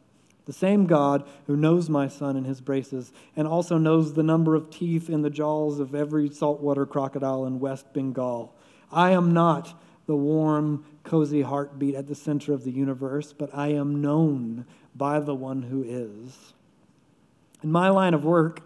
The 0.46 0.54
same 0.54 0.86
God 0.86 1.28
who 1.46 1.56
knows 1.56 1.90
my 1.90 2.08
son 2.08 2.36
and 2.36 2.46
his 2.46 2.62
braces 2.62 3.12
and 3.36 3.46
also 3.46 3.76
knows 3.76 4.14
the 4.14 4.22
number 4.22 4.54
of 4.54 4.70
teeth 4.70 5.10
in 5.10 5.20
the 5.20 5.30
jaws 5.30 5.78
of 5.78 5.94
every 5.94 6.30
saltwater 6.30 6.86
crocodile 6.86 7.44
in 7.44 7.60
West 7.60 7.92
Bengal. 7.92 8.54
I 8.90 9.10
am 9.10 9.32
not 9.32 9.78
the 10.06 10.16
warm, 10.16 10.84
cozy 11.02 11.42
heartbeat 11.42 11.94
at 11.94 12.06
the 12.06 12.14
center 12.14 12.52
of 12.52 12.64
the 12.64 12.70
universe, 12.70 13.32
but 13.32 13.50
I 13.54 13.68
am 13.68 14.00
known 14.00 14.66
by 14.94 15.20
the 15.20 15.34
one 15.34 15.62
who 15.62 15.82
is. 15.82 16.52
In 17.62 17.72
my 17.72 17.88
line 17.88 18.14
of 18.14 18.24
work, 18.24 18.60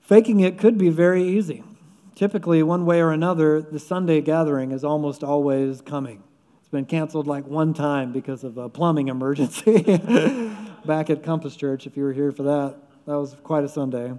faking 0.00 0.40
it 0.40 0.58
could 0.58 0.78
be 0.78 0.88
very 0.88 1.22
easy. 1.22 1.64
Typically, 2.14 2.62
one 2.62 2.84
way 2.84 3.00
or 3.00 3.12
another, 3.12 3.60
the 3.60 3.78
Sunday 3.78 4.20
gathering 4.20 4.72
is 4.72 4.84
almost 4.84 5.22
always 5.22 5.80
coming. 5.80 6.22
It's 6.60 6.68
been 6.68 6.84
canceled 6.84 7.26
like 7.26 7.46
one 7.46 7.74
time 7.74 8.12
because 8.12 8.44
of 8.44 8.58
a 8.58 8.68
plumbing 8.68 9.08
emergency 9.08 9.82
back 10.84 11.10
at 11.10 11.22
Compass 11.22 11.56
Church, 11.56 11.86
if 11.86 11.96
you 11.96 12.02
were 12.02 12.12
here 12.12 12.32
for 12.32 12.42
that. 12.44 12.76
That 13.06 13.18
was 13.18 13.36
quite 13.42 13.64
a 13.64 13.68
Sunday. 13.68 14.12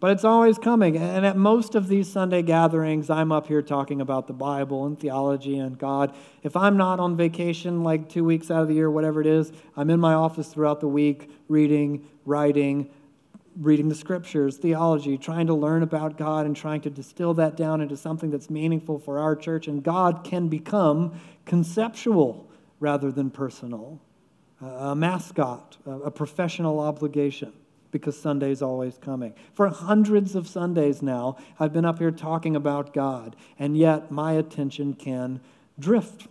But 0.00 0.12
it's 0.12 0.24
always 0.24 0.58
coming. 0.58 0.96
And 0.96 1.26
at 1.26 1.36
most 1.36 1.74
of 1.74 1.88
these 1.88 2.10
Sunday 2.10 2.42
gatherings, 2.42 3.10
I'm 3.10 3.32
up 3.32 3.48
here 3.48 3.62
talking 3.62 4.00
about 4.00 4.28
the 4.28 4.32
Bible 4.32 4.86
and 4.86 4.98
theology 4.98 5.58
and 5.58 5.76
God. 5.76 6.14
If 6.44 6.56
I'm 6.56 6.76
not 6.76 7.00
on 7.00 7.16
vacation, 7.16 7.82
like 7.82 8.08
two 8.08 8.24
weeks 8.24 8.48
out 8.50 8.62
of 8.62 8.68
the 8.68 8.74
year, 8.74 8.90
whatever 8.90 9.20
it 9.20 9.26
is, 9.26 9.52
I'm 9.76 9.90
in 9.90 9.98
my 9.98 10.14
office 10.14 10.48
throughout 10.48 10.80
the 10.80 10.88
week, 10.88 11.30
reading, 11.48 12.06
writing, 12.24 12.90
reading 13.56 13.88
the 13.88 13.94
scriptures, 13.96 14.56
theology, 14.56 15.18
trying 15.18 15.48
to 15.48 15.54
learn 15.54 15.82
about 15.82 16.16
God 16.16 16.46
and 16.46 16.54
trying 16.54 16.80
to 16.82 16.90
distill 16.90 17.34
that 17.34 17.56
down 17.56 17.80
into 17.80 17.96
something 17.96 18.30
that's 18.30 18.48
meaningful 18.48 19.00
for 19.00 19.18
our 19.18 19.34
church. 19.34 19.66
And 19.66 19.82
God 19.82 20.22
can 20.22 20.46
become 20.46 21.18
conceptual 21.44 22.48
rather 22.78 23.10
than 23.10 23.30
personal, 23.30 24.00
a 24.60 24.94
mascot, 24.94 25.76
a 25.84 26.12
professional 26.12 26.78
obligation 26.78 27.52
because 27.90 28.20
Sunday's 28.20 28.62
always 28.62 28.98
coming. 28.98 29.34
For 29.54 29.68
hundreds 29.68 30.34
of 30.34 30.46
Sundays 30.46 31.02
now, 31.02 31.36
I've 31.58 31.72
been 31.72 31.84
up 31.84 31.98
here 31.98 32.10
talking 32.10 32.54
about 32.54 32.92
God, 32.92 33.36
and 33.58 33.76
yet 33.76 34.10
my 34.10 34.32
attention 34.32 34.94
can 34.94 35.40
drift. 35.78 36.26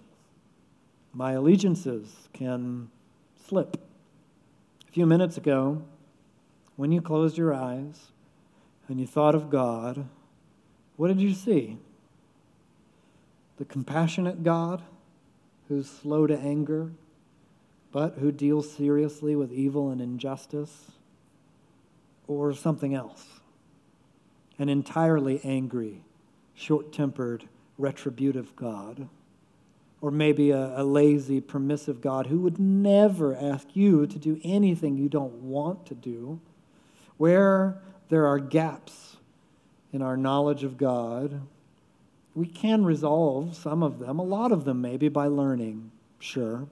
My 1.14 1.32
allegiances 1.32 2.30
can 2.34 2.90
slip. 3.48 3.78
A 4.88 4.92
few 4.92 5.06
minutes 5.06 5.38
ago, 5.38 5.84
when 6.76 6.92
you 6.92 7.02
closed 7.02 7.38
your 7.38 7.54
eyes 7.54 8.12
and 8.88 9.00
you 9.00 9.08
thought 9.08 9.36
of 9.36 9.50
God, 9.50 10.08
what 10.96 11.08
did 11.08 11.20
you 11.20 11.34
see? 11.34 11.78
The 13.58 13.66
compassionate 13.66 14.44
God 14.44 14.84
who's 15.68 15.90
slow 15.90 16.28
to 16.28 16.38
anger, 16.38 16.92
but 17.92 18.16
who 18.20 18.32
deals 18.32 18.72
seriously 18.72 19.36
with 19.36 19.52
evil 19.52 19.90
and 19.90 20.00
injustice? 20.00 20.92
Or 22.28 22.54
something 22.54 22.94
else? 22.94 23.38
an 24.60 24.70
entirely 24.70 25.40
angry, 25.44 26.02
short 26.54 26.92
tempered, 26.92 27.48
retributive 27.78 28.56
God. 28.56 29.08
Or 30.00 30.12
maybe 30.12 30.52
a, 30.52 30.80
a, 30.80 30.84
lazy, 30.84 31.42
permissive 31.42 32.02
God 32.02 32.28
who 32.28 32.40
would 32.42 32.60
never 32.60 33.36
ask 33.36 33.68
you 33.76 34.06
to 34.06 34.20
do 34.20 34.40
anything 34.44 34.96
you 34.98 35.10
don't 35.10 35.34
want 35.34 35.88
to 35.88 35.96
do. 35.96 36.40
Where 37.18 37.82
there 38.10 38.28
are 38.28 38.38
gaps 38.38 39.18
in 39.92 40.04
our 40.04 40.16
knowledge 40.16 40.64
of 40.64 40.78
God, 40.78 41.42
we 42.36 42.46
can 42.46 42.86
resolve 42.86 43.56
some 43.56 43.82
of 43.82 43.98
them, 43.98 44.20
a 44.20 44.24
lot 44.24 44.52
of 44.52 44.66
them 44.66 44.82
maybe, 44.82 45.10
by 45.10 45.26
learning, 45.26 45.92
sure. 46.20 46.68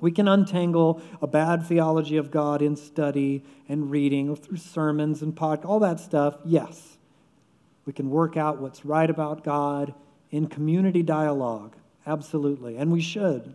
We 0.00 0.10
can 0.10 0.28
untangle 0.28 1.02
a 1.20 1.26
bad 1.26 1.66
theology 1.66 2.16
of 2.16 2.30
God 2.30 2.62
in 2.62 2.76
study 2.76 3.44
and 3.68 3.90
reading 3.90 4.30
or 4.30 4.36
through 4.36 4.56
sermons 4.56 5.22
and 5.22 5.34
podcasts, 5.34 5.66
all 5.66 5.80
that 5.80 6.00
stuff, 6.00 6.36
yes. 6.44 6.96
We 7.84 7.92
can 7.92 8.10
work 8.10 8.36
out 8.36 8.60
what's 8.60 8.84
right 8.84 9.08
about 9.08 9.44
God 9.44 9.94
in 10.30 10.46
community 10.46 11.02
dialogue, 11.02 11.74
absolutely, 12.06 12.76
and 12.76 12.92
we 12.92 13.00
should. 13.00 13.54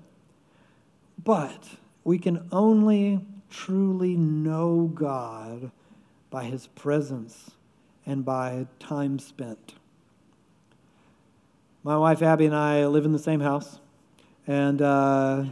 But 1.24 1.64
we 2.04 2.20
can 2.20 2.48
only 2.52 3.26
truly 3.50 4.16
know 4.16 4.92
God 4.94 5.72
by 6.30 6.44
his 6.44 6.68
presence 6.68 7.52
and 8.06 8.26
by 8.26 8.68
time 8.80 9.18
spent. 9.20 9.76
My 11.84 11.98
wife 11.98 12.22
Abby 12.22 12.46
and 12.46 12.56
I 12.56 12.86
live 12.88 13.06
in 13.06 13.12
the 13.12 13.20
same 13.20 13.40
house, 13.40 13.80
and 14.48 14.82
uh, 14.82 15.46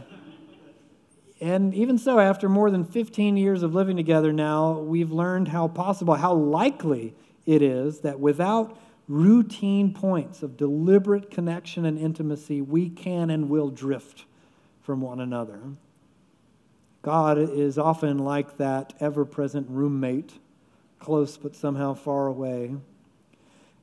and 1.44 1.74
even 1.74 1.98
so, 1.98 2.18
after 2.18 2.48
more 2.48 2.70
than 2.70 2.86
15 2.86 3.36
years 3.36 3.62
of 3.62 3.74
living 3.74 3.98
together 3.98 4.32
now, 4.32 4.78
we've 4.78 5.12
learned 5.12 5.48
how 5.48 5.68
possible, 5.68 6.14
how 6.14 6.32
likely 6.32 7.14
it 7.44 7.60
is 7.60 8.00
that 8.00 8.18
without 8.18 8.78
routine 9.08 9.92
points 9.92 10.42
of 10.42 10.56
deliberate 10.56 11.30
connection 11.30 11.84
and 11.84 11.98
intimacy, 11.98 12.62
we 12.62 12.88
can 12.88 13.28
and 13.28 13.50
will 13.50 13.68
drift 13.68 14.24
from 14.80 15.02
one 15.02 15.20
another. 15.20 15.60
God 17.02 17.36
is 17.36 17.76
often 17.76 18.16
like 18.16 18.56
that 18.56 18.94
ever 18.98 19.26
present 19.26 19.66
roommate, 19.68 20.32
close 20.98 21.36
but 21.36 21.54
somehow 21.54 21.92
far 21.92 22.26
away. 22.26 22.74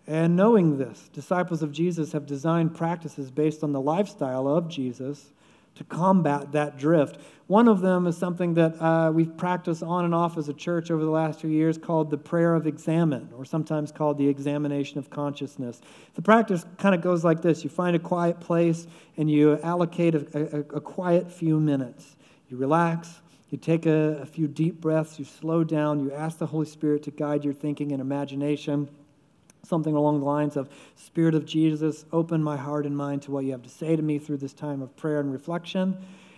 And 0.07 0.35
knowing 0.35 0.79
this, 0.79 1.11
disciples 1.13 1.61
of 1.61 1.71
Jesus 1.71 2.13
have 2.13 2.25
designed 2.25 2.73
practices 2.73 3.29
based 3.29 3.63
on 3.63 3.71
the 3.71 3.79
lifestyle 3.79 4.47
of 4.47 4.67
Jesus 4.67 5.31
to 5.75 5.83
combat 5.83 6.51
that 6.51 6.77
drift. 6.77 7.19
One 7.51 7.67
of 7.67 7.81
them 7.81 8.07
is 8.07 8.15
something 8.15 8.53
that 8.53 8.81
uh, 8.81 9.11
we've 9.11 9.35
practiced 9.35 9.83
on 9.83 10.05
and 10.05 10.15
off 10.15 10.37
as 10.37 10.47
a 10.47 10.53
church 10.53 10.89
over 10.89 11.03
the 11.03 11.11
last 11.11 11.41
few 11.41 11.49
years 11.49 11.77
called 11.77 12.09
the 12.09 12.17
prayer 12.17 12.55
of 12.55 12.65
examen, 12.65 13.27
or 13.35 13.43
sometimes 13.43 13.91
called 13.91 14.17
the 14.17 14.25
examination 14.25 14.99
of 14.99 15.09
consciousness. 15.09 15.81
The 16.13 16.21
practice 16.21 16.63
kind 16.77 16.95
of 16.95 17.01
goes 17.01 17.25
like 17.25 17.41
this 17.41 17.61
you 17.65 17.69
find 17.69 17.93
a 17.93 17.99
quiet 17.99 18.39
place 18.39 18.87
and 19.17 19.29
you 19.29 19.59
allocate 19.63 20.15
a, 20.15 20.55
a, 20.55 20.59
a 20.77 20.79
quiet 20.79 21.29
few 21.29 21.59
minutes. 21.59 22.15
You 22.47 22.55
relax, 22.55 23.19
you 23.49 23.57
take 23.57 23.85
a, 23.85 24.19
a 24.21 24.25
few 24.25 24.47
deep 24.47 24.79
breaths, 24.79 25.19
you 25.19 25.25
slow 25.25 25.65
down, 25.65 25.99
you 25.99 26.13
ask 26.13 26.37
the 26.37 26.47
Holy 26.47 26.65
Spirit 26.65 27.03
to 27.03 27.11
guide 27.11 27.43
your 27.43 27.53
thinking 27.53 27.91
and 27.91 27.99
imagination 27.99 28.87
something 29.63 29.93
along 29.93 30.19
the 30.21 30.25
lines 30.25 30.55
of 30.55 30.69
Spirit 30.95 31.35
of 31.35 31.45
Jesus, 31.45 32.05
open 32.13 32.41
my 32.41 32.55
heart 32.55 32.85
and 32.85 32.95
mind 32.95 33.21
to 33.23 33.31
what 33.31 33.43
you 33.43 33.51
have 33.51 33.61
to 33.63 33.69
say 33.69 33.97
to 33.97 34.01
me 34.01 34.19
through 34.19 34.37
this 34.37 34.53
time 34.53 34.81
of 34.81 34.95
prayer 34.95 35.19
and 35.19 35.33
reflection. 35.33 35.97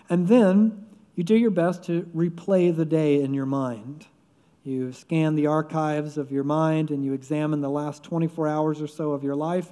And 0.09 0.27
then 0.27 0.87
you 1.15 1.23
do 1.23 1.35
your 1.35 1.51
best 1.51 1.83
to 1.83 2.03
replay 2.15 2.75
the 2.75 2.85
day 2.85 3.21
in 3.21 3.33
your 3.33 3.45
mind. 3.45 4.07
You 4.63 4.93
scan 4.93 5.35
the 5.35 5.47
archives 5.47 6.17
of 6.17 6.31
your 6.31 6.43
mind 6.43 6.89
and 6.89 7.03
you 7.03 7.13
examine 7.13 7.61
the 7.61 7.69
last 7.69 8.03
24 8.03 8.47
hours 8.47 8.81
or 8.81 8.87
so 8.87 9.11
of 9.11 9.23
your 9.23 9.35
life, 9.35 9.71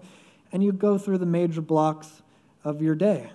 and 0.52 0.64
you 0.64 0.72
go 0.72 0.98
through 0.98 1.18
the 1.18 1.26
major 1.26 1.62
blocks 1.62 2.22
of 2.64 2.82
your 2.82 2.96
day. 2.96 3.32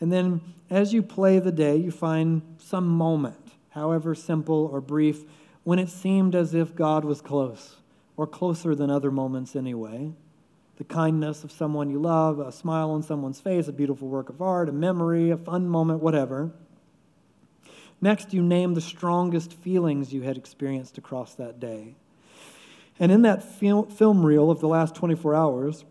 And 0.00 0.12
then 0.12 0.40
as 0.70 0.92
you 0.92 1.02
play 1.02 1.38
the 1.38 1.50
day, 1.50 1.76
you 1.76 1.90
find 1.90 2.42
some 2.58 2.86
moment, 2.86 3.52
however 3.70 4.14
simple 4.14 4.68
or 4.70 4.80
brief, 4.80 5.24
when 5.64 5.78
it 5.78 5.88
seemed 5.88 6.34
as 6.34 6.54
if 6.54 6.74
God 6.74 7.04
was 7.04 7.20
close 7.20 7.76
or 8.16 8.26
closer 8.26 8.74
than 8.74 8.90
other 8.90 9.10
moments 9.10 9.56
anyway. 9.56 10.12
The 10.76 10.84
kindness 10.84 11.42
of 11.42 11.50
someone 11.50 11.90
you 11.90 11.98
love, 11.98 12.38
a 12.38 12.52
smile 12.52 12.90
on 12.90 13.02
someone's 13.02 13.40
face, 13.40 13.66
a 13.66 13.72
beautiful 13.72 14.08
work 14.08 14.28
of 14.28 14.40
art, 14.40 14.68
a 14.68 14.72
memory, 14.72 15.30
a 15.30 15.36
fun 15.36 15.68
moment, 15.68 16.00
whatever. 16.00 16.52
Next, 18.00 18.32
you 18.32 18.42
name 18.42 18.74
the 18.74 18.80
strongest 18.80 19.52
feelings 19.52 20.12
you 20.12 20.22
had 20.22 20.36
experienced 20.36 20.98
across 20.98 21.34
that 21.34 21.58
day. 21.58 21.96
And 23.00 23.10
in 23.10 23.22
that 23.22 23.42
film 23.42 24.24
reel 24.24 24.50
of 24.50 24.60
the 24.60 24.68
last 24.68 24.94
24 24.94 25.34
hours, 25.34 25.84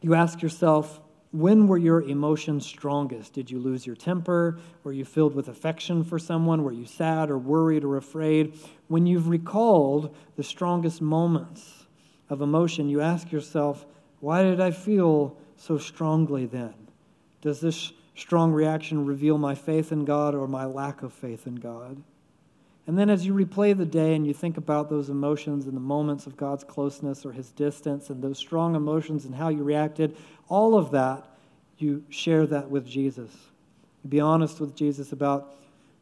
you 0.00 0.14
ask 0.14 0.42
yourself, 0.42 1.00
when 1.30 1.68
were 1.68 1.76
your 1.76 2.02
emotions 2.02 2.64
strongest? 2.64 3.34
Did 3.34 3.50
you 3.50 3.58
lose 3.58 3.86
your 3.86 3.96
temper? 3.96 4.58
Were 4.82 4.92
you 4.92 5.04
filled 5.04 5.34
with 5.34 5.48
affection 5.48 6.02
for 6.02 6.18
someone? 6.18 6.62
Were 6.62 6.72
you 6.72 6.86
sad 6.86 7.28
or 7.30 7.38
worried 7.38 7.84
or 7.84 7.96
afraid? 7.96 8.58
When 8.86 9.06
you've 9.06 9.28
recalled 9.28 10.16
the 10.36 10.42
strongest 10.42 11.02
moments 11.02 11.86
of 12.30 12.40
emotion, 12.40 12.88
you 12.88 13.00
ask 13.00 13.30
yourself, 13.30 13.84
why 14.20 14.42
did 14.42 14.60
I 14.60 14.70
feel 14.70 15.36
so 15.56 15.76
strongly 15.76 16.46
then? 16.46 16.74
Does 17.42 17.60
this 17.60 17.92
strong 18.18 18.52
reaction 18.52 19.06
reveal 19.06 19.38
my 19.38 19.54
faith 19.54 19.92
in 19.92 20.04
God 20.04 20.34
or 20.34 20.46
my 20.48 20.64
lack 20.64 21.02
of 21.02 21.12
faith 21.12 21.46
in 21.46 21.56
God? 21.56 22.02
And 22.86 22.98
then 22.98 23.10
as 23.10 23.26
you 23.26 23.34
replay 23.34 23.76
the 23.76 23.84
day 23.84 24.14
and 24.14 24.26
you 24.26 24.32
think 24.32 24.56
about 24.56 24.88
those 24.88 25.10
emotions 25.10 25.66
and 25.66 25.76
the 25.76 25.80
moments 25.80 26.26
of 26.26 26.36
God's 26.36 26.64
closeness 26.64 27.26
or 27.26 27.32
his 27.32 27.50
distance 27.50 28.08
and 28.08 28.22
those 28.22 28.38
strong 28.38 28.74
emotions 28.74 29.26
and 29.26 29.34
how 29.34 29.50
you 29.50 29.62
reacted, 29.62 30.16
all 30.48 30.74
of 30.74 30.90
that, 30.92 31.26
you 31.76 32.02
share 32.08 32.46
that 32.46 32.70
with 32.70 32.86
Jesus. 32.86 33.30
Be 34.08 34.20
honest 34.20 34.58
with 34.58 34.74
Jesus 34.74 35.12
about 35.12 35.54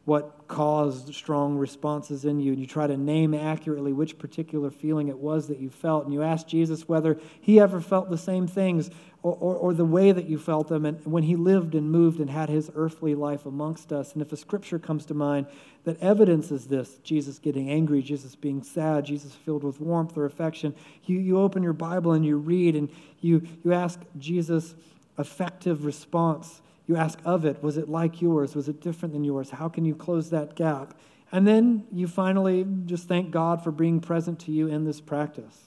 what 0.07 0.47
caused 0.47 1.13
strong 1.13 1.57
responses 1.57 2.23
in 2.23 2.39
you, 2.39 2.53
and 2.53 2.61
you 2.61 2.65
try 2.65 2.87
to 2.87 2.95
name 2.95 3.33
accurately 3.33 3.91
which 3.91 4.17
particular 4.17 4.71
feeling 4.71 5.09
it 5.09 5.17
was 5.17 5.49
that 5.49 5.59
you 5.59 5.69
felt, 5.69 6.05
and 6.05 6.13
you 6.13 6.23
ask 6.23 6.47
Jesus 6.47 6.87
whether 6.87 7.19
he 7.41 7.59
ever 7.59 7.81
felt 7.81 8.09
the 8.09 8.17
same 8.17 8.47
things 8.47 8.89
or, 9.21 9.35
or, 9.35 9.55
or, 9.57 9.73
the 9.73 9.83
way 9.83 10.13
that 10.13 10.29
you 10.29 10.37
felt 10.37 10.69
them 10.69 10.85
and 10.85 11.05
when 11.05 11.23
he 11.23 11.35
lived 11.35 11.75
and 11.75 11.91
moved 11.91 12.21
and 12.21 12.29
had 12.29 12.47
his 12.47 12.71
earthly 12.73 13.15
life 13.15 13.45
amongst 13.45 13.91
us. 13.91 14.13
And 14.13 14.21
if 14.21 14.31
a 14.31 14.37
scripture 14.37 14.79
comes 14.79 15.05
to 15.07 15.13
mind 15.13 15.47
that 15.83 16.01
evidences 16.01 16.67
this, 16.67 16.99
Jesus 17.03 17.37
getting 17.37 17.69
angry, 17.69 18.01
Jesus 18.01 18.33
being 18.33 18.63
sad, 18.63 19.03
Jesus 19.03 19.33
filled 19.33 19.65
with 19.65 19.81
warmth 19.81 20.15
or 20.15 20.23
affection, 20.23 20.73
you, 21.03 21.19
you 21.19 21.37
open 21.37 21.63
your 21.63 21.73
Bible 21.73 22.13
and 22.13 22.25
you 22.25 22.37
read 22.37 22.77
and 22.77 22.87
you, 23.19 23.45
you 23.61 23.73
ask 23.73 23.99
Jesus' 24.17 24.73
effective 25.17 25.83
response 25.83 26.61
you 26.87 26.95
ask 26.95 27.19
of 27.25 27.45
it, 27.45 27.61
was 27.61 27.77
it 27.77 27.89
like 27.89 28.21
yours? 28.21 28.55
Was 28.55 28.69
it 28.69 28.81
different 28.81 29.13
than 29.13 29.23
yours? 29.23 29.51
How 29.51 29.69
can 29.69 29.85
you 29.85 29.93
close 29.93 30.29
that 30.29 30.55
gap? 30.55 30.97
And 31.31 31.45
then 31.45 31.85
you 31.91 32.07
finally 32.07 32.65
just 32.85 33.07
thank 33.07 33.31
God 33.31 33.63
for 33.63 33.71
being 33.71 33.99
present 33.99 34.39
to 34.41 34.51
you 34.51 34.67
in 34.67 34.85
this 34.85 35.01
practice. 35.01 35.65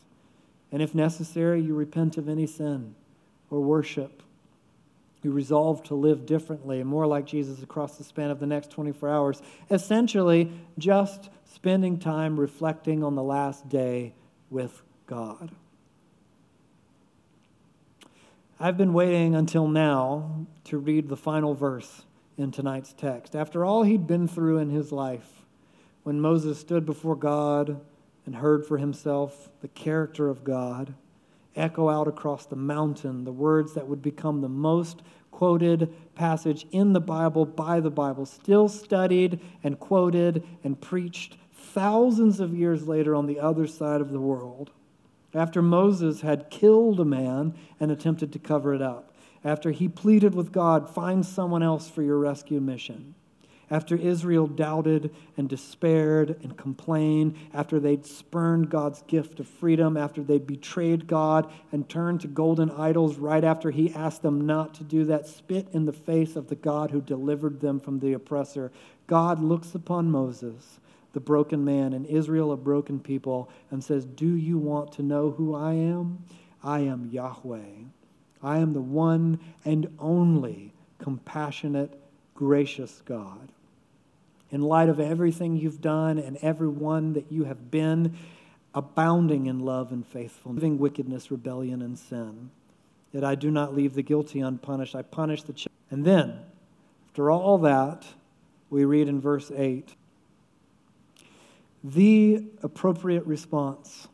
And 0.72 0.80
if 0.80 0.94
necessary, 0.94 1.60
you 1.60 1.74
repent 1.74 2.16
of 2.16 2.28
any 2.28 2.46
sin 2.46 2.94
or 3.50 3.60
worship. 3.60 4.22
You 5.22 5.32
resolve 5.32 5.82
to 5.84 5.94
live 5.94 6.24
differently 6.24 6.80
and 6.80 6.88
more 6.88 7.06
like 7.06 7.26
Jesus 7.26 7.62
across 7.62 7.98
the 7.98 8.04
span 8.04 8.30
of 8.30 8.40
the 8.40 8.46
next 8.46 8.70
24 8.70 9.10
hours. 9.10 9.42
Essentially, 9.70 10.50
just 10.78 11.28
spending 11.52 11.98
time 11.98 12.40
reflecting 12.40 13.04
on 13.04 13.14
the 13.14 13.22
last 13.22 13.68
day 13.68 14.14
with 14.48 14.80
God. 15.06 15.50
I've 18.62 18.76
been 18.76 18.92
waiting 18.92 19.34
until 19.34 19.66
now 19.66 20.46
to 20.64 20.76
read 20.76 21.08
the 21.08 21.16
final 21.16 21.54
verse 21.54 22.02
in 22.36 22.50
tonight's 22.50 22.92
text. 22.92 23.34
After 23.34 23.64
all 23.64 23.84
he'd 23.84 24.06
been 24.06 24.28
through 24.28 24.58
in 24.58 24.68
his 24.68 24.92
life, 24.92 25.46
when 26.02 26.20
Moses 26.20 26.60
stood 26.60 26.84
before 26.84 27.16
God 27.16 27.80
and 28.26 28.36
heard 28.36 28.66
for 28.66 28.76
himself 28.76 29.48
the 29.62 29.68
character 29.68 30.28
of 30.28 30.44
God, 30.44 30.92
echo 31.56 31.88
out 31.88 32.06
across 32.06 32.44
the 32.44 32.54
mountain 32.54 33.24
the 33.24 33.32
words 33.32 33.72
that 33.72 33.88
would 33.88 34.02
become 34.02 34.42
the 34.42 34.48
most 34.50 35.00
quoted 35.30 35.90
passage 36.14 36.66
in 36.70 36.92
the 36.92 37.00
Bible 37.00 37.46
by 37.46 37.80
the 37.80 37.90
Bible, 37.90 38.26
still 38.26 38.68
studied 38.68 39.40
and 39.64 39.80
quoted 39.80 40.44
and 40.62 40.78
preached 40.78 41.38
thousands 41.50 42.40
of 42.40 42.54
years 42.54 42.86
later 42.86 43.14
on 43.14 43.24
the 43.24 43.40
other 43.40 43.66
side 43.66 44.02
of 44.02 44.10
the 44.10 44.20
world 44.20 44.70
after 45.34 45.62
Moses 45.62 46.22
had 46.22 46.50
killed 46.50 47.00
a 47.00 47.04
man 47.04 47.54
and 47.78 47.90
attempted 47.90 48.32
to 48.32 48.38
cover 48.38 48.74
it 48.74 48.82
up, 48.82 49.14
after 49.44 49.70
he 49.70 49.88
pleaded 49.88 50.34
with 50.34 50.52
God, 50.52 50.90
find 50.90 51.24
someone 51.24 51.62
else 51.62 51.88
for 51.88 52.02
your 52.02 52.18
rescue 52.18 52.60
mission, 52.60 53.14
after 53.70 53.94
Israel 53.94 54.48
doubted 54.48 55.14
and 55.36 55.48
despaired 55.48 56.36
and 56.42 56.56
complained, 56.56 57.36
after 57.54 57.78
they'd 57.78 58.04
spurned 58.04 58.68
God's 58.68 59.02
gift 59.02 59.38
of 59.38 59.46
freedom, 59.46 59.96
after 59.96 60.22
they'd 60.22 60.46
betrayed 60.46 61.06
God 61.06 61.50
and 61.70 61.88
turned 61.88 62.20
to 62.22 62.26
golden 62.26 62.70
idols 62.72 63.16
right 63.16 63.44
after 63.44 63.70
he 63.70 63.94
asked 63.94 64.22
them 64.22 64.44
not 64.44 64.74
to 64.74 64.84
do 64.84 65.04
that, 65.04 65.28
spit 65.28 65.68
in 65.72 65.86
the 65.86 65.92
face 65.92 66.34
of 66.34 66.48
the 66.48 66.56
God 66.56 66.90
who 66.90 67.00
delivered 67.00 67.60
them 67.60 67.78
from 67.78 68.00
the 68.00 68.12
oppressor, 68.12 68.72
God 69.06 69.40
looks 69.40 69.74
upon 69.74 70.10
Moses 70.10 70.80
the 71.12 71.20
broken 71.20 71.64
man, 71.64 71.92
and 71.92 72.06
Israel 72.06 72.52
a 72.52 72.56
broken 72.56 73.00
people, 73.00 73.50
and 73.70 73.82
says, 73.82 74.04
Do 74.04 74.34
you 74.34 74.58
want 74.58 74.92
to 74.92 75.02
know 75.02 75.30
who 75.30 75.54
I 75.54 75.72
am? 75.72 76.24
I 76.62 76.80
am 76.80 77.08
Yahweh. 77.10 77.84
I 78.42 78.58
am 78.58 78.72
the 78.72 78.80
one 78.80 79.38
and 79.64 79.94
only 79.98 80.72
compassionate, 80.98 82.00
gracious 82.34 83.02
God. 83.04 83.52
In 84.50 84.62
light 84.62 84.88
of 84.88 84.98
everything 84.98 85.56
you've 85.56 85.80
done 85.80 86.18
and 86.18 86.36
everyone 86.38 87.12
that 87.14 87.30
you 87.30 87.44
have 87.44 87.70
been, 87.70 88.16
abounding 88.74 89.46
in 89.46 89.60
love 89.60 89.92
and 89.92 90.06
faithfulness, 90.06 90.62
living 90.62 90.78
wickedness, 90.78 91.30
rebellion, 91.30 91.82
and 91.82 91.98
sin, 91.98 92.50
that 93.12 93.24
I 93.24 93.34
do 93.34 93.50
not 93.50 93.74
leave 93.74 93.94
the 93.94 94.02
guilty 94.02 94.40
unpunished. 94.40 94.94
I 94.94 95.02
punish 95.02 95.42
the. 95.42 95.52
Ch- 95.52 95.68
and 95.90 96.04
then, 96.04 96.38
after 97.08 97.30
all 97.30 97.58
that, 97.58 98.06
we 98.70 98.84
read 98.84 99.08
in 99.08 99.20
verse 99.20 99.50
8 99.54 99.94
the 101.82 102.44
appropriate 102.62 103.26
response 103.26 104.08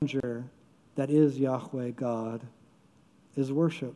that 0.00 1.10
is 1.10 1.38
Yahweh 1.38 1.90
God 1.90 2.42
is 3.36 3.52
worship. 3.52 3.94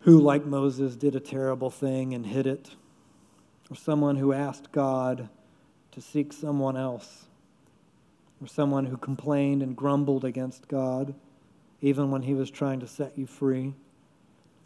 Who, 0.00 0.18
like 0.20 0.44
Moses, 0.44 0.96
did 0.96 1.14
a 1.14 1.20
terrible 1.20 1.70
thing 1.70 2.12
and 2.14 2.26
hid 2.26 2.46
it, 2.46 2.70
or 3.70 3.76
someone 3.76 4.16
who 4.16 4.32
asked 4.32 4.72
God 4.72 5.28
to 5.92 6.00
seek 6.00 6.32
someone 6.32 6.76
else, 6.76 7.26
or 8.40 8.48
someone 8.48 8.86
who 8.86 8.96
complained 8.96 9.62
and 9.62 9.76
grumbled 9.76 10.24
against 10.24 10.66
God 10.66 11.14
even 11.82 12.10
when 12.10 12.22
he 12.22 12.32
was 12.32 12.50
trying 12.50 12.80
to 12.80 12.86
set 12.86 13.18
you 13.18 13.26
free, 13.26 13.74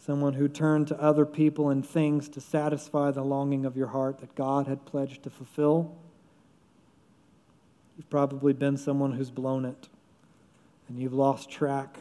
someone 0.06 0.34
who 0.34 0.46
turned 0.46 0.86
to 0.86 1.02
other 1.02 1.26
people 1.26 1.70
and 1.70 1.84
things 1.84 2.28
to 2.28 2.40
satisfy 2.40 3.10
the 3.10 3.24
longing 3.24 3.66
of 3.66 3.76
your 3.76 3.88
heart 3.88 4.18
that 4.18 4.32
God 4.36 4.68
had 4.68 4.86
pledged 4.86 5.24
to 5.24 5.30
fulfill. 5.30 5.96
You've 7.96 8.08
probably 8.08 8.52
been 8.52 8.76
someone 8.76 9.12
who's 9.12 9.32
blown 9.32 9.64
it 9.64 9.88
and 10.88 11.00
you've 11.00 11.12
lost 11.12 11.50
track, 11.50 11.98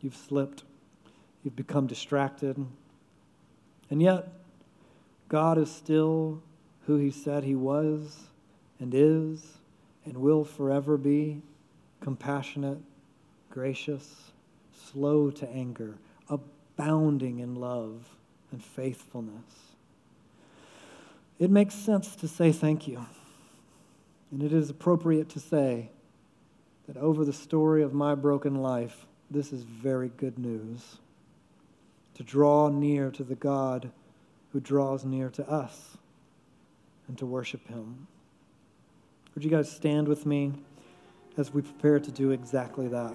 you've 0.00 0.16
slipped, 0.16 0.64
you've 1.44 1.54
become 1.54 1.86
distracted. 1.86 2.66
And 3.90 4.02
yet, 4.02 4.32
God 5.28 5.56
is 5.56 5.70
still 5.70 6.42
who 6.86 6.96
He 6.96 7.12
said 7.12 7.44
He 7.44 7.54
was 7.54 8.24
and 8.80 8.92
is 8.92 9.58
and 10.04 10.16
will 10.16 10.44
forever 10.44 10.96
be 10.96 11.42
compassionate, 12.00 12.78
gracious, 13.50 14.32
slow 14.72 15.30
to 15.30 15.48
anger, 15.48 15.94
abounding 16.80 17.40
in 17.40 17.54
love 17.54 18.08
and 18.52 18.64
faithfulness. 18.64 19.74
It 21.38 21.50
makes 21.50 21.74
sense 21.74 22.16
to 22.16 22.28
say 22.28 22.52
thank 22.52 22.88
you. 22.88 23.04
And 24.30 24.42
it 24.42 24.52
is 24.52 24.70
appropriate 24.70 25.28
to 25.30 25.40
say 25.40 25.90
that 26.86 26.96
over 26.96 27.24
the 27.24 27.32
story 27.32 27.82
of 27.82 27.92
my 27.92 28.14
broken 28.14 28.56
life, 28.56 29.06
this 29.30 29.52
is 29.52 29.62
very 29.62 30.10
good 30.16 30.38
news. 30.38 30.96
To 32.14 32.22
draw 32.22 32.68
near 32.68 33.10
to 33.10 33.24
the 33.24 33.34
God 33.34 33.90
who 34.52 34.60
draws 34.60 35.04
near 35.04 35.28
to 35.30 35.48
us 35.48 35.98
and 37.08 37.18
to 37.18 37.26
worship 37.26 37.66
Him. 37.68 38.06
Would 39.34 39.44
you 39.44 39.50
guys 39.50 39.70
stand 39.70 40.08
with 40.08 40.24
me 40.24 40.52
as 41.36 41.52
we 41.52 41.62
prepare 41.62 42.00
to 42.00 42.10
do 42.10 42.30
exactly 42.30 42.88
that? 42.88 43.14